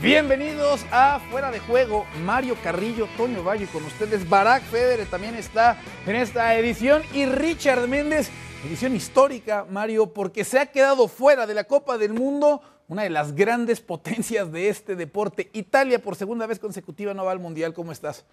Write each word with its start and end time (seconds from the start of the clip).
Bienvenidos 0.00 0.86
a 0.92 1.18
Fuera 1.28 1.50
de 1.50 1.58
Juego, 1.58 2.06
Mario 2.24 2.56
Carrillo, 2.62 3.08
Toño 3.16 3.42
Valle 3.42 3.66
con 3.66 3.84
ustedes, 3.84 4.28
Barack 4.28 4.62
Federer 4.62 5.08
también 5.08 5.34
está 5.34 5.76
en 6.06 6.14
esta 6.14 6.54
edición 6.54 7.02
y 7.12 7.26
Richard 7.26 7.88
Méndez, 7.88 8.30
edición 8.64 8.94
histórica, 8.94 9.66
Mario, 9.68 10.14
porque 10.14 10.44
se 10.44 10.60
ha 10.60 10.66
quedado 10.66 11.08
fuera 11.08 11.48
de 11.48 11.54
la 11.54 11.64
Copa 11.64 11.98
del 11.98 12.12
Mundo, 12.12 12.62
una 12.86 13.02
de 13.02 13.10
las 13.10 13.34
grandes 13.34 13.80
potencias 13.80 14.52
de 14.52 14.68
este 14.68 14.94
deporte. 14.94 15.50
Italia 15.52 16.00
por 16.00 16.14
segunda 16.14 16.46
vez 16.46 16.60
consecutiva 16.60 17.12
no 17.12 17.24
va 17.24 17.32
al 17.32 17.40
Mundial, 17.40 17.74
¿cómo 17.74 17.90
estás? 17.90 18.24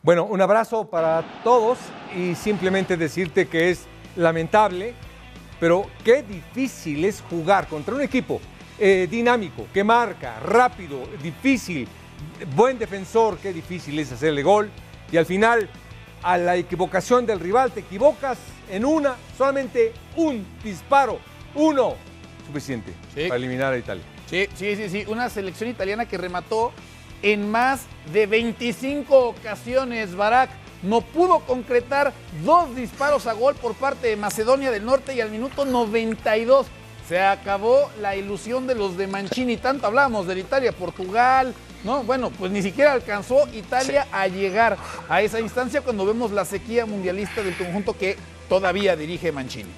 Bueno, 0.00 0.24
un 0.24 0.40
abrazo 0.40 0.88
para 0.88 1.42
todos 1.44 1.78
y 2.16 2.34
simplemente 2.36 2.96
decirte 2.96 3.48
que 3.48 3.68
es 3.68 3.84
lamentable, 4.16 4.94
pero 5.60 5.84
qué 6.04 6.22
difícil 6.22 7.04
es 7.04 7.22
jugar 7.28 7.68
contra 7.68 7.94
un 7.94 8.00
equipo 8.00 8.40
eh, 8.84 9.06
dinámico, 9.08 9.68
que 9.72 9.84
marca, 9.84 10.40
rápido, 10.40 11.08
difícil, 11.22 11.86
buen 12.56 12.80
defensor, 12.80 13.38
qué 13.38 13.52
difícil 13.52 13.96
es 14.00 14.10
hacerle 14.10 14.42
gol. 14.42 14.72
Y 15.12 15.18
al 15.18 15.24
final, 15.24 15.70
a 16.20 16.36
la 16.36 16.56
equivocación 16.56 17.24
del 17.24 17.38
rival, 17.38 17.70
te 17.70 17.78
equivocas 17.78 18.38
en 18.68 18.84
una, 18.84 19.14
solamente 19.38 19.92
un 20.16 20.44
disparo, 20.64 21.20
uno, 21.54 21.94
suficiente 22.44 22.92
para 23.14 23.36
eliminar 23.36 23.72
a 23.72 23.78
Italia. 23.78 24.02
Sí, 24.26 24.48
sí, 24.56 24.74
sí, 24.74 24.88
sí, 24.88 25.04
una 25.06 25.30
selección 25.30 25.70
italiana 25.70 26.06
que 26.06 26.18
remató 26.18 26.72
en 27.22 27.48
más 27.52 27.82
de 28.12 28.26
25 28.26 29.28
ocasiones, 29.28 30.16
Barak. 30.16 30.50
No 30.82 31.02
pudo 31.02 31.38
concretar 31.46 32.12
dos 32.44 32.74
disparos 32.74 33.28
a 33.28 33.32
gol 33.34 33.54
por 33.54 33.74
parte 33.74 34.08
de 34.08 34.16
Macedonia 34.16 34.72
del 34.72 34.84
Norte 34.84 35.14
y 35.14 35.20
al 35.20 35.30
minuto 35.30 35.64
92 35.64 36.66
se 37.12 37.20
acabó 37.20 37.90
la 38.00 38.16
ilusión 38.16 38.66
de 38.66 38.74
los 38.74 38.96
de 38.96 39.06
Mancini. 39.06 39.58
Tanto 39.58 39.86
hablamos 39.86 40.26
de 40.26 40.40
Italia, 40.40 40.72
Portugal, 40.72 41.52
¿no? 41.84 42.02
Bueno, 42.04 42.30
pues 42.30 42.50
ni 42.50 42.62
siquiera 42.62 42.94
alcanzó 42.94 43.46
Italia 43.52 44.08
a 44.10 44.28
llegar 44.28 44.78
a 45.10 45.20
esa 45.20 45.38
instancia 45.38 45.82
cuando 45.82 46.06
vemos 46.06 46.30
la 46.30 46.46
sequía 46.46 46.86
mundialista 46.86 47.42
del 47.42 47.54
conjunto 47.54 47.98
que 47.98 48.16
todavía 48.48 48.96
dirige 48.96 49.30
Mancini. 49.30 49.68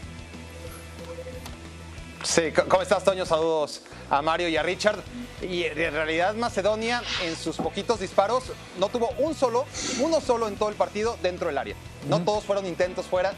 Sí, 2.23 2.53
¿cómo 2.69 2.83
estás, 2.83 3.03
Toño? 3.03 3.27
Saludos 3.27 3.83
a 4.11 4.23
Mario 4.23 4.49
y 4.49 4.57
a 4.57 4.63
Richard. 4.63 5.01
Y 5.43 5.65
en 5.65 5.75
realidad 5.93 6.37
Macedonia 6.37 7.03
en 7.25 7.35
sus 7.35 7.57
poquitos 7.57 7.99
disparos 7.99 8.45
no 8.79 8.91
tuvo 8.91 9.11
un 9.19 9.35
solo, 9.35 9.65
uno 9.99 10.21
solo 10.21 10.47
en 10.47 10.55
todo 10.55 10.69
el 10.69 10.77
partido 10.77 11.19
dentro 11.21 11.49
del 11.49 11.59
área. 11.59 11.75
No 12.09 12.21
todos 12.21 12.45
fueron 12.45 12.65
intentos 12.65 13.07
fuera. 13.07 13.33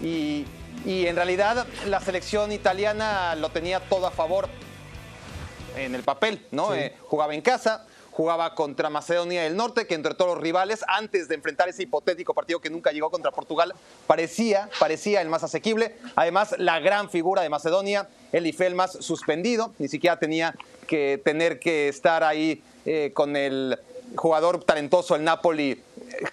Y 0.00 0.46
y 0.84 1.06
en 1.06 1.16
realidad 1.16 1.66
la 1.86 2.00
selección 2.00 2.52
italiana 2.52 3.34
lo 3.34 3.50
tenía 3.50 3.80
todo 3.80 4.06
a 4.06 4.10
favor 4.10 4.48
en 5.76 5.94
el 5.94 6.02
papel, 6.02 6.44
¿no? 6.50 6.74
Eh, 6.74 6.96
jugaba 7.06 7.34
en 7.34 7.42
casa, 7.42 7.86
jugaba 8.10 8.54
contra 8.54 8.90
Macedonia 8.90 9.42
del 9.42 9.56
Norte, 9.56 9.86
que 9.86 9.94
entre 9.94 10.14
todos 10.14 10.34
los 10.34 10.42
rivales, 10.42 10.84
antes 10.88 11.28
de 11.28 11.34
enfrentar 11.34 11.68
ese 11.68 11.82
hipotético 11.82 12.34
partido 12.34 12.60
que 12.60 12.70
nunca 12.70 12.92
llegó 12.92 13.10
contra 13.10 13.30
Portugal, 13.30 13.74
parecía, 14.06 14.68
parecía 14.78 15.20
el 15.20 15.28
más 15.28 15.42
asequible. 15.42 15.96
Además, 16.16 16.54
la 16.58 16.80
gran 16.80 17.10
figura 17.10 17.42
de 17.42 17.48
Macedonia, 17.48 18.08
el 18.32 18.74
más 18.74 18.92
suspendido, 18.92 19.72
ni 19.78 19.88
siquiera 19.88 20.18
tenía 20.18 20.54
que 20.86 21.20
tener 21.24 21.60
que 21.60 21.88
estar 21.88 22.24
ahí 22.24 22.62
eh, 22.84 23.12
con 23.14 23.36
el 23.36 23.78
jugador 24.16 24.64
talentoso, 24.64 25.14
el 25.14 25.22
Napoli, 25.22 25.70
eh, 25.70 25.82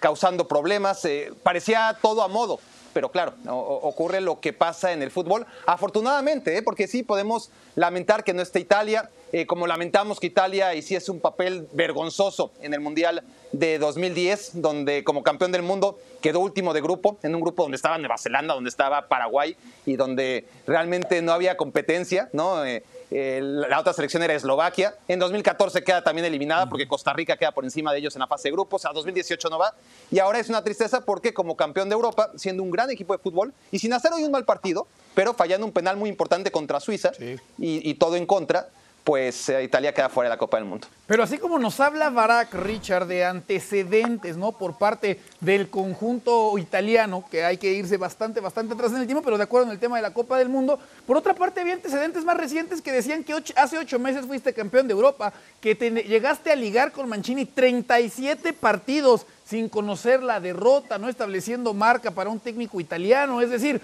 causando 0.00 0.48
problemas. 0.48 1.06
parecía 1.42 1.96
todo 2.02 2.22
a 2.22 2.28
modo 2.28 2.58
pero 2.98 3.12
claro, 3.12 3.34
ocurre 3.46 4.20
lo 4.20 4.40
que 4.40 4.52
pasa 4.52 4.92
en 4.92 5.04
el 5.04 5.12
fútbol. 5.12 5.46
Afortunadamente, 5.66 6.56
¿eh? 6.56 6.62
porque 6.62 6.88
sí 6.88 7.04
podemos 7.04 7.52
lamentar 7.76 8.24
que 8.24 8.34
no 8.34 8.42
esté 8.42 8.58
Italia, 8.58 9.08
eh, 9.30 9.46
como 9.46 9.68
lamentamos 9.68 10.18
que 10.18 10.26
Italia 10.26 10.74
hiciese 10.74 11.12
un 11.12 11.20
papel 11.20 11.68
vergonzoso 11.74 12.50
en 12.60 12.74
el 12.74 12.80
Mundial 12.80 13.22
de 13.52 13.78
2010, 13.78 14.60
donde 14.60 15.04
como 15.04 15.22
campeón 15.22 15.52
del 15.52 15.62
mundo 15.62 16.00
quedó 16.20 16.40
último 16.40 16.74
de 16.74 16.80
grupo, 16.80 17.18
en 17.22 17.36
un 17.36 17.40
grupo 17.40 17.62
donde 17.62 17.76
estaba 17.76 17.98
Nueva 17.98 18.18
Zelanda, 18.18 18.54
donde 18.54 18.68
estaba 18.68 19.06
Paraguay 19.06 19.56
y 19.86 19.94
donde 19.94 20.48
realmente 20.66 21.22
no 21.22 21.30
había 21.30 21.56
competencia, 21.56 22.30
¿no? 22.32 22.64
Eh, 22.64 22.82
la 23.10 23.80
otra 23.80 23.92
selección 23.92 24.22
era 24.22 24.34
Eslovaquia. 24.34 24.94
En 25.08 25.18
2014 25.18 25.82
queda 25.82 26.02
también 26.02 26.26
eliminada 26.26 26.68
porque 26.68 26.86
Costa 26.86 27.12
Rica 27.12 27.36
queda 27.36 27.52
por 27.52 27.64
encima 27.64 27.92
de 27.92 27.98
ellos 27.98 28.14
en 28.16 28.20
la 28.20 28.26
fase 28.26 28.48
de 28.48 28.52
grupos. 28.52 28.84
A 28.84 28.92
2018 28.92 29.48
no 29.48 29.58
va. 29.58 29.74
Y 30.10 30.18
ahora 30.18 30.38
es 30.38 30.48
una 30.48 30.62
tristeza 30.62 31.04
porque 31.04 31.32
como 31.32 31.56
campeón 31.56 31.88
de 31.88 31.94
Europa, 31.94 32.30
siendo 32.36 32.62
un 32.62 32.70
gran 32.70 32.90
equipo 32.90 33.16
de 33.16 33.22
fútbol 33.22 33.54
y 33.70 33.78
sin 33.78 33.92
hacer 33.92 34.12
hoy 34.12 34.24
un 34.24 34.32
mal 34.32 34.44
partido, 34.44 34.86
pero 35.14 35.34
fallando 35.34 35.66
un 35.66 35.72
penal 35.72 35.96
muy 35.96 36.10
importante 36.10 36.50
contra 36.50 36.80
Suiza 36.80 37.12
y 37.58 37.94
todo 37.94 38.16
en 38.16 38.26
contra, 38.26 38.68
pues 39.08 39.48
eh, 39.48 39.62
Italia 39.62 39.94
queda 39.94 40.10
fuera 40.10 40.28
de 40.28 40.34
la 40.34 40.38
Copa 40.38 40.58
del 40.58 40.66
Mundo. 40.66 40.86
Pero 41.06 41.22
así 41.22 41.38
como 41.38 41.58
nos 41.58 41.80
habla 41.80 42.10
Barack 42.10 42.52
Richard 42.52 43.06
de 43.06 43.24
antecedentes, 43.24 44.36
¿no? 44.36 44.52
Por 44.52 44.76
parte 44.76 45.18
del 45.40 45.70
conjunto 45.70 46.58
italiano, 46.58 47.24
que 47.30 47.42
hay 47.42 47.56
que 47.56 47.72
irse 47.72 47.96
bastante, 47.96 48.40
bastante 48.40 48.74
atrás 48.74 48.92
en 48.92 48.98
el 48.98 49.06
tiempo, 49.06 49.24
pero 49.24 49.38
de 49.38 49.44
acuerdo 49.44 49.68
en 49.68 49.72
el 49.72 49.78
tema 49.78 49.96
de 49.96 50.02
la 50.02 50.12
Copa 50.12 50.36
del 50.36 50.50
Mundo. 50.50 50.78
Por 51.06 51.16
otra 51.16 51.32
parte, 51.32 51.62
había 51.62 51.72
antecedentes 51.72 52.22
más 52.22 52.36
recientes 52.36 52.82
que 52.82 52.92
decían 52.92 53.24
que 53.24 53.32
hace 53.56 53.78
ocho 53.78 53.98
meses 53.98 54.26
fuiste 54.26 54.52
campeón 54.52 54.86
de 54.86 54.92
Europa, 54.92 55.32
que 55.62 55.74
llegaste 55.74 56.52
a 56.52 56.54
ligar 56.54 56.92
con 56.92 57.08
Mancini 57.08 57.46
37 57.46 58.52
partidos 58.52 59.24
sin 59.46 59.70
conocer 59.70 60.22
la 60.22 60.38
derrota, 60.38 60.98
no 60.98 61.08
estableciendo 61.08 61.72
marca 61.72 62.10
para 62.10 62.28
un 62.28 62.40
técnico 62.40 62.78
italiano. 62.78 63.40
Es 63.40 63.48
decir, 63.48 63.80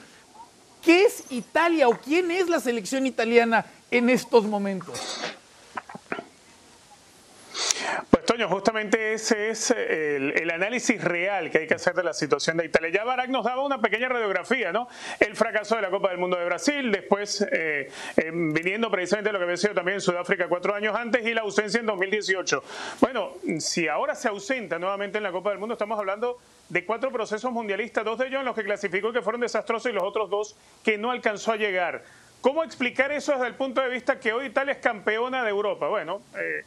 ¿qué 0.83 1.05
es 1.07 1.25
Italia 1.31 1.89
o 1.89 1.97
quién 1.97 2.31
es 2.31 2.51
la 2.51 2.61
selección 2.61 3.07
italiana 3.07 3.65
en 3.95 4.11
estos 4.11 4.45
momentos? 4.45 5.21
Pues 8.11 8.25
Toño, 8.25 8.49
justamente 8.49 9.13
ese 9.13 9.51
es 9.51 9.71
el, 9.71 10.51
análisis 10.51 11.03
real 11.03 11.49
que 11.51 11.59
hay 11.59 11.67
que 11.69 11.75
hacer 11.75 11.95
de 11.95 12.03
la 12.03 12.13
situación 12.13 12.57
de 12.57 12.65
Italia. 12.65 12.91
Ya 12.91 13.05
Barack 13.05 13.29
nos 13.29 13.45
daba 13.45 13.65
una 13.65 13.81
pequeña 13.81 14.09
radiografía, 14.09 14.73
¿no? 14.73 14.89
El 15.21 15.37
fracaso 15.37 15.77
de 15.77 15.83
la 15.83 15.91
Copa 15.91 16.11
del 16.11 16.19
Mundo 16.19 16.37
de 16.37 16.45
Brasil, 16.45 16.91
después 16.91 17.41
eh, 17.53 17.89
eh, 18.17 18.31
viniendo 18.33 18.91
precisamente 18.91 19.31
lo 19.31 19.39
que 19.39 19.45
había 19.45 19.57
sido 19.57 19.75
también 19.75 19.97
en 19.97 20.01
Sudáfrica 20.01 20.49
cuatro 20.49 20.75
años 20.75 20.97
antes 20.97 21.25
y 21.25 21.33
la 21.33 21.43
ausencia 21.43 21.79
en 21.79 21.87
2018. 21.87 22.65
Bueno, 23.01 23.35
si 23.59 23.87
ahora 23.87 24.17
se 24.17 24.29
ausenta 24.29 24.79
nuevamente 24.79 25.19
en 25.19 25.25
la 25.25 25.31
Copa 25.31 25.51
del 25.51 25.61
Mundo, 25.61 25.75
estamos 25.75 25.99
hablando 25.99 26.39
de 26.69 26.85
cuatro 26.85 27.13
procesos 27.13 27.53
mundialistas, 27.53 28.05
dos 28.05 28.19
de 28.19 28.27
ellos 28.27 28.41
en 28.41 28.47
los 28.47 28.57
que 28.57 28.65
clasificó 28.65 29.13
que 29.13 29.23
fueron 29.23 29.41
desastrosos 29.41 29.91
y 29.91 29.95
los 29.95 30.03
otros 30.03 30.31
dos 30.31 30.57
que 30.83 30.99
no 30.99 31.13
alcanzó 31.13 31.53
a 31.53 31.57
llegar. 31.57 32.03
¿Cómo 32.45 32.63
explicar 32.63 33.11
eso 33.11 33.33
desde 33.33 33.47
el 33.47 33.55
punto 33.55 33.81
de 33.81 33.89
vista 33.89 34.21
que 34.21 34.31
hoy 34.31 34.49
Italia 34.49 34.73
es 34.73 34.79
campeona 34.79 35.43
de 35.43 35.49
Europa? 35.49 35.89
Bueno, 35.89 36.21
eh, 36.37 36.63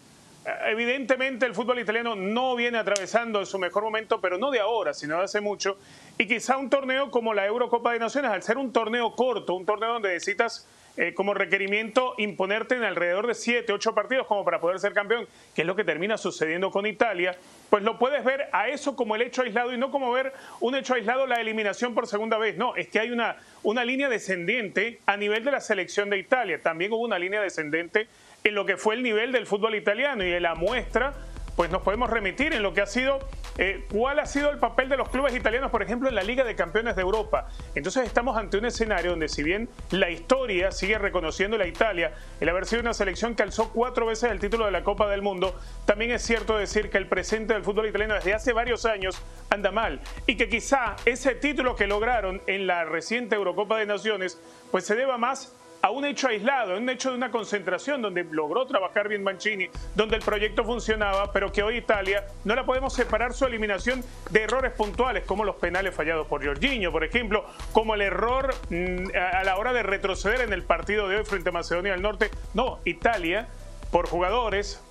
evidentemente 0.66 1.46
el 1.46 1.54
fútbol 1.54 1.78
italiano 1.78 2.16
no 2.16 2.56
viene 2.56 2.80
atravesando 2.80 3.46
su 3.46 3.60
mejor 3.60 3.84
momento, 3.84 4.20
pero 4.20 4.40
no 4.40 4.50
de 4.50 4.60
ahora, 4.60 4.96
sino 4.96 5.20
de 5.20 5.26
hace 5.26 5.40
mucho. 5.40 5.78
Y 6.18 6.28
quizá 6.28 6.58
un 6.58 6.72
torneo 6.72 7.12
como 7.12 7.32
la 7.36 7.46
Eurocopa 7.46 7.94
de 7.94 8.00
Naciones, 8.00 8.32
al 8.32 8.42
ser 8.42 8.58
un 8.58 8.74
torneo 8.74 9.16
corto, 9.16 9.54
un 9.54 9.68
torneo 9.68 9.94
donde 9.94 10.14
necesitas 10.14 10.68
eh, 10.98 11.14
como 11.14 11.36
requerimiento 11.36 12.16
imponerte 12.18 12.76
en 12.76 12.84
alrededor 12.84 13.28
de 13.28 13.36
7, 13.36 13.72
8 13.72 13.94
partidos 13.94 14.26
como 14.26 14.44
para 14.44 14.60
poder 14.60 14.80
ser 14.80 14.94
campeón, 14.94 15.28
que 15.54 15.62
es 15.62 15.68
lo 15.68 15.76
que 15.76 15.84
termina 15.84 16.18
sucediendo 16.18 16.72
con 16.72 16.88
Italia, 16.88 17.36
pues 17.70 17.84
lo 17.84 18.00
puedes 18.00 18.24
ver 18.24 18.50
a 18.52 18.70
eso 18.70 18.96
como 18.96 19.16
el 19.16 19.22
hecho 19.22 19.44
aislado 19.44 19.72
y 19.74 19.78
no 19.78 19.92
como 19.92 20.12
ver 20.12 20.34
un 20.60 20.76
hecho 20.76 20.96
aislado 20.96 21.28
la 21.28 21.40
eliminación 21.40 21.94
por 21.94 22.08
segunda 22.08 22.40
vez. 22.40 22.58
No, 22.58 22.76
es 22.76 22.88
que 22.88 23.00
hay 23.00 23.12
una, 23.12 23.38
una 23.62 23.86
línea 23.86 24.10
descendente 24.10 25.00
a 25.06 25.18
nivel 25.18 25.44
de 25.44 25.52
la 25.52 25.62
selección 25.62 26.10
de 26.10 26.18
Italia. 26.18 26.62
También 26.64 26.92
hubo 26.92 27.06
una 27.06 27.20
línea 27.20 27.42
descendente 27.42 28.08
en 28.44 28.56
lo 28.56 28.66
que 28.66 28.78
fue 28.78 28.96
el 28.96 29.04
nivel 29.04 29.32
del 29.32 29.46
fútbol 29.46 29.76
italiano 29.76 30.24
y 30.24 30.32
de 30.32 30.40
la 30.40 30.56
muestra 30.56 31.14
pues 31.58 31.72
nos 31.72 31.82
podemos 31.82 32.12
remitir 32.12 32.54
en 32.54 32.62
lo 32.62 32.76
que 32.76 32.82
ha 32.82 32.86
sido, 32.86 33.18
eh, 33.58 33.88
cuál 33.92 34.20
ha 34.20 34.28
sido 34.28 34.52
el 34.52 34.60
papel 34.60 34.90
de 34.90 34.96
los 34.96 35.10
clubes 35.10 35.36
italianos, 35.36 35.72
por 35.72 35.82
ejemplo, 35.82 36.08
en 36.08 36.14
la 36.14 36.22
Liga 36.22 36.44
de 36.44 36.56
Campeones 36.56 36.96
de 36.96 37.02
Europa. 37.02 37.50
Entonces 37.74 38.06
estamos 38.06 38.38
ante 38.38 38.60
un 38.60 38.66
escenario 38.66 39.10
donde 39.10 39.28
si 39.28 39.42
bien 39.42 39.68
la 39.90 40.12
historia 40.12 40.72
sigue 40.72 41.00
reconociendo 41.00 41.58
la 41.58 41.66
Italia, 41.66 42.14
el 42.40 42.48
haber 42.48 42.68
sido 42.68 42.84
una 42.84 42.94
selección 42.94 43.34
que 43.34 43.42
alzó 43.42 43.72
cuatro 43.74 44.06
veces 44.06 44.32
el 44.32 44.40
título 44.40 44.66
de 44.66 44.72
la 44.72 44.84
Copa 44.84 45.10
del 45.10 45.24
Mundo, 45.24 45.60
también 45.88 46.12
es 46.12 46.22
cierto 46.22 46.56
decir 46.56 46.92
que 46.92 47.00
el 47.00 47.08
presente 47.08 47.56
del 47.56 47.64
fútbol 47.64 47.88
italiano 47.88 48.14
desde 48.14 48.36
hace 48.36 48.54
varios 48.54 48.86
años 48.86 49.20
anda 49.50 49.72
mal 49.72 50.00
y 50.28 50.38
que 50.38 50.50
quizá 50.50 50.96
ese 51.06 51.34
título 51.34 51.76
que 51.76 51.88
lograron 51.88 52.40
en 52.46 52.68
la 52.68 52.86
reciente 52.86 53.36
Eurocopa 53.36 53.80
de 53.80 53.88
Naciones, 53.88 54.40
pues 54.70 54.86
se 54.86 54.96
deba 54.96 55.18
más 55.18 55.57
a 55.82 55.92
un 55.92 56.06
hecho 56.06 56.28
aislado, 56.28 56.78
un 56.78 56.90
hecho 56.90 57.12
de 57.12 57.18
una 57.18 57.32
concentración 57.32 58.02
donde 58.02 58.24
logró 58.26 58.66
trabajar 58.66 59.08
bien 59.08 59.24
Mancini, 59.24 59.70
donde 59.96 60.16
el 60.16 60.22
proyecto 60.22 60.64
funcionaba, 60.64 61.32
pero 61.32 61.52
que 61.52 61.64
hoy 61.64 61.78
Italia 61.78 62.26
no 62.46 62.56
la 62.56 62.66
podemos 62.66 62.94
separar 62.94 63.34
su 63.34 63.46
eliminación 63.46 64.04
de 64.32 64.44
errores 64.44 64.74
puntuales, 64.74 65.24
como 65.26 65.44
los 65.44 65.56
penales 65.56 65.94
fallados 65.94 66.28
por 66.28 66.46
Jorginho, 66.46 66.92
por 66.92 67.04
ejemplo, 67.04 67.46
como 67.72 67.96
el 67.96 68.02
error 68.02 68.54
mm, 68.70 69.16
a 69.16 69.44
la 69.44 69.58
hora 69.58 69.74
de 69.74 69.84
retroceder 69.84 70.42
en 70.42 70.54
el 70.54 70.64
partido 70.64 71.08
de 71.08 71.18
hoy 71.18 71.26
frente 71.26 71.50
a 71.50 71.52
Macedonia 71.52 71.94
del 71.94 72.02
Norte. 72.02 72.32
No, 72.54 72.80
Italia, 72.86 73.48
por 73.92 74.08
jugadores, 74.08 74.82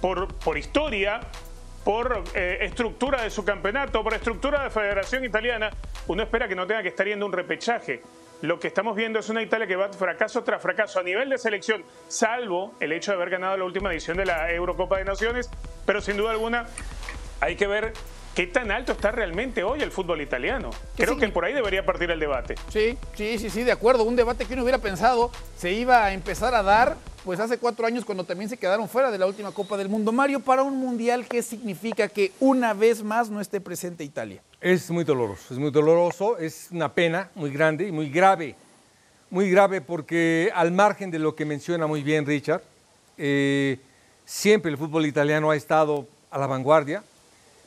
por, 0.00 0.32
por 0.34 0.58
historia, 0.58 1.20
por 1.84 2.22
eh, 2.34 2.58
estructura 2.62 3.22
de 3.22 3.30
su 3.30 3.44
campeonato, 3.44 4.02
por 4.02 4.14
estructura 4.14 4.62
de 4.62 4.70
Federación 4.70 5.24
Italiana, 5.24 5.70
uno 6.06 6.22
espera 6.22 6.46
que 6.46 6.54
no 6.54 6.66
tenga 6.66 6.82
que 6.82 6.88
estar 6.88 7.06
yendo 7.06 7.24
un 7.24 7.32
repechaje 7.32 8.02
lo 8.42 8.58
que 8.58 8.68
estamos 8.68 8.94
viendo 8.94 9.18
es 9.18 9.28
una 9.28 9.42
Italia 9.42 9.66
que 9.66 9.76
va 9.76 9.92
fracaso 9.92 10.44
tras 10.44 10.62
fracaso 10.62 11.00
a 11.00 11.02
nivel 11.02 11.28
de 11.28 11.38
selección, 11.38 11.84
salvo 12.06 12.74
el 12.80 12.92
hecho 12.92 13.10
de 13.10 13.16
haber 13.16 13.30
ganado 13.30 13.56
la 13.56 13.64
última 13.64 13.90
edición 13.90 14.16
de 14.16 14.26
la 14.26 14.52
Eurocopa 14.52 14.98
de 14.98 15.04
Naciones, 15.04 15.50
pero 15.84 16.00
sin 16.00 16.16
duda 16.16 16.30
alguna 16.30 16.66
hay 17.40 17.56
que 17.56 17.66
ver 17.66 17.92
qué 18.38 18.46
tan 18.46 18.70
alto 18.70 18.92
está 18.92 19.10
realmente 19.10 19.64
hoy 19.64 19.82
el 19.82 19.90
fútbol 19.90 20.20
italiano. 20.20 20.70
Creo 20.96 21.16
que 21.16 21.26
por 21.26 21.44
ahí 21.44 21.52
debería 21.52 21.84
partir 21.84 22.08
el 22.12 22.20
debate. 22.20 22.54
Sí, 22.68 22.96
sí, 23.16 23.36
sí, 23.36 23.50
sí, 23.50 23.64
de 23.64 23.72
acuerdo. 23.72 24.04
Un 24.04 24.14
debate 24.14 24.44
que 24.44 24.52
uno 24.52 24.62
hubiera 24.62 24.78
pensado 24.78 25.32
se 25.56 25.72
iba 25.72 26.04
a 26.04 26.12
empezar 26.12 26.54
a 26.54 26.62
dar 26.62 26.96
pues 27.24 27.40
hace 27.40 27.58
cuatro 27.58 27.84
años 27.84 28.04
cuando 28.04 28.22
también 28.22 28.48
se 28.48 28.56
quedaron 28.56 28.88
fuera 28.88 29.10
de 29.10 29.18
la 29.18 29.26
última 29.26 29.50
Copa 29.50 29.76
del 29.76 29.88
Mundo. 29.88 30.12
Mario, 30.12 30.38
para 30.38 30.62
un 30.62 30.76
mundial, 30.76 31.26
¿qué 31.26 31.42
significa 31.42 32.06
que 32.06 32.30
una 32.38 32.74
vez 32.74 33.02
más 33.02 33.28
no 33.28 33.40
esté 33.40 33.60
presente 33.60 34.04
Italia? 34.04 34.40
Es 34.60 34.88
muy 34.88 35.02
doloroso, 35.02 35.52
es 35.52 35.58
muy 35.58 35.72
doloroso, 35.72 36.38
es 36.38 36.68
una 36.70 36.94
pena 36.94 37.30
muy 37.34 37.50
grande 37.50 37.88
y 37.88 37.90
muy 37.90 38.08
grave. 38.08 38.54
Muy 39.30 39.50
grave 39.50 39.80
porque 39.80 40.52
al 40.54 40.70
margen 40.70 41.10
de 41.10 41.18
lo 41.18 41.34
que 41.34 41.44
menciona 41.44 41.88
muy 41.88 42.04
bien 42.04 42.24
Richard, 42.24 42.62
eh, 43.16 43.80
siempre 44.24 44.70
el 44.70 44.78
fútbol 44.78 45.06
italiano 45.06 45.50
ha 45.50 45.56
estado 45.56 46.06
a 46.30 46.38
la 46.38 46.46
vanguardia, 46.46 47.02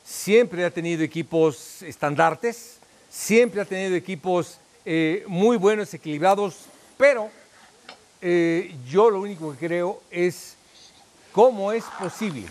siempre 0.04 0.64
ha 0.64 0.70
tenido 0.70 1.02
equipos 1.02 1.82
estandartes, 1.82 2.78
siempre 3.10 3.60
ha 3.60 3.64
tenido 3.64 3.94
equipos 3.94 4.58
eh, 4.84 5.24
muy 5.26 5.56
buenos, 5.56 5.92
equilibrados, 5.94 6.56
pero 6.96 7.30
eh, 8.20 8.74
yo 8.88 9.10
lo 9.10 9.20
único 9.20 9.52
que 9.52 9.66
creo 9.66 10.02
es 10.10 10.56
cómo 11.32 11.72
es 11.72 11.84
posible 11.98 12.46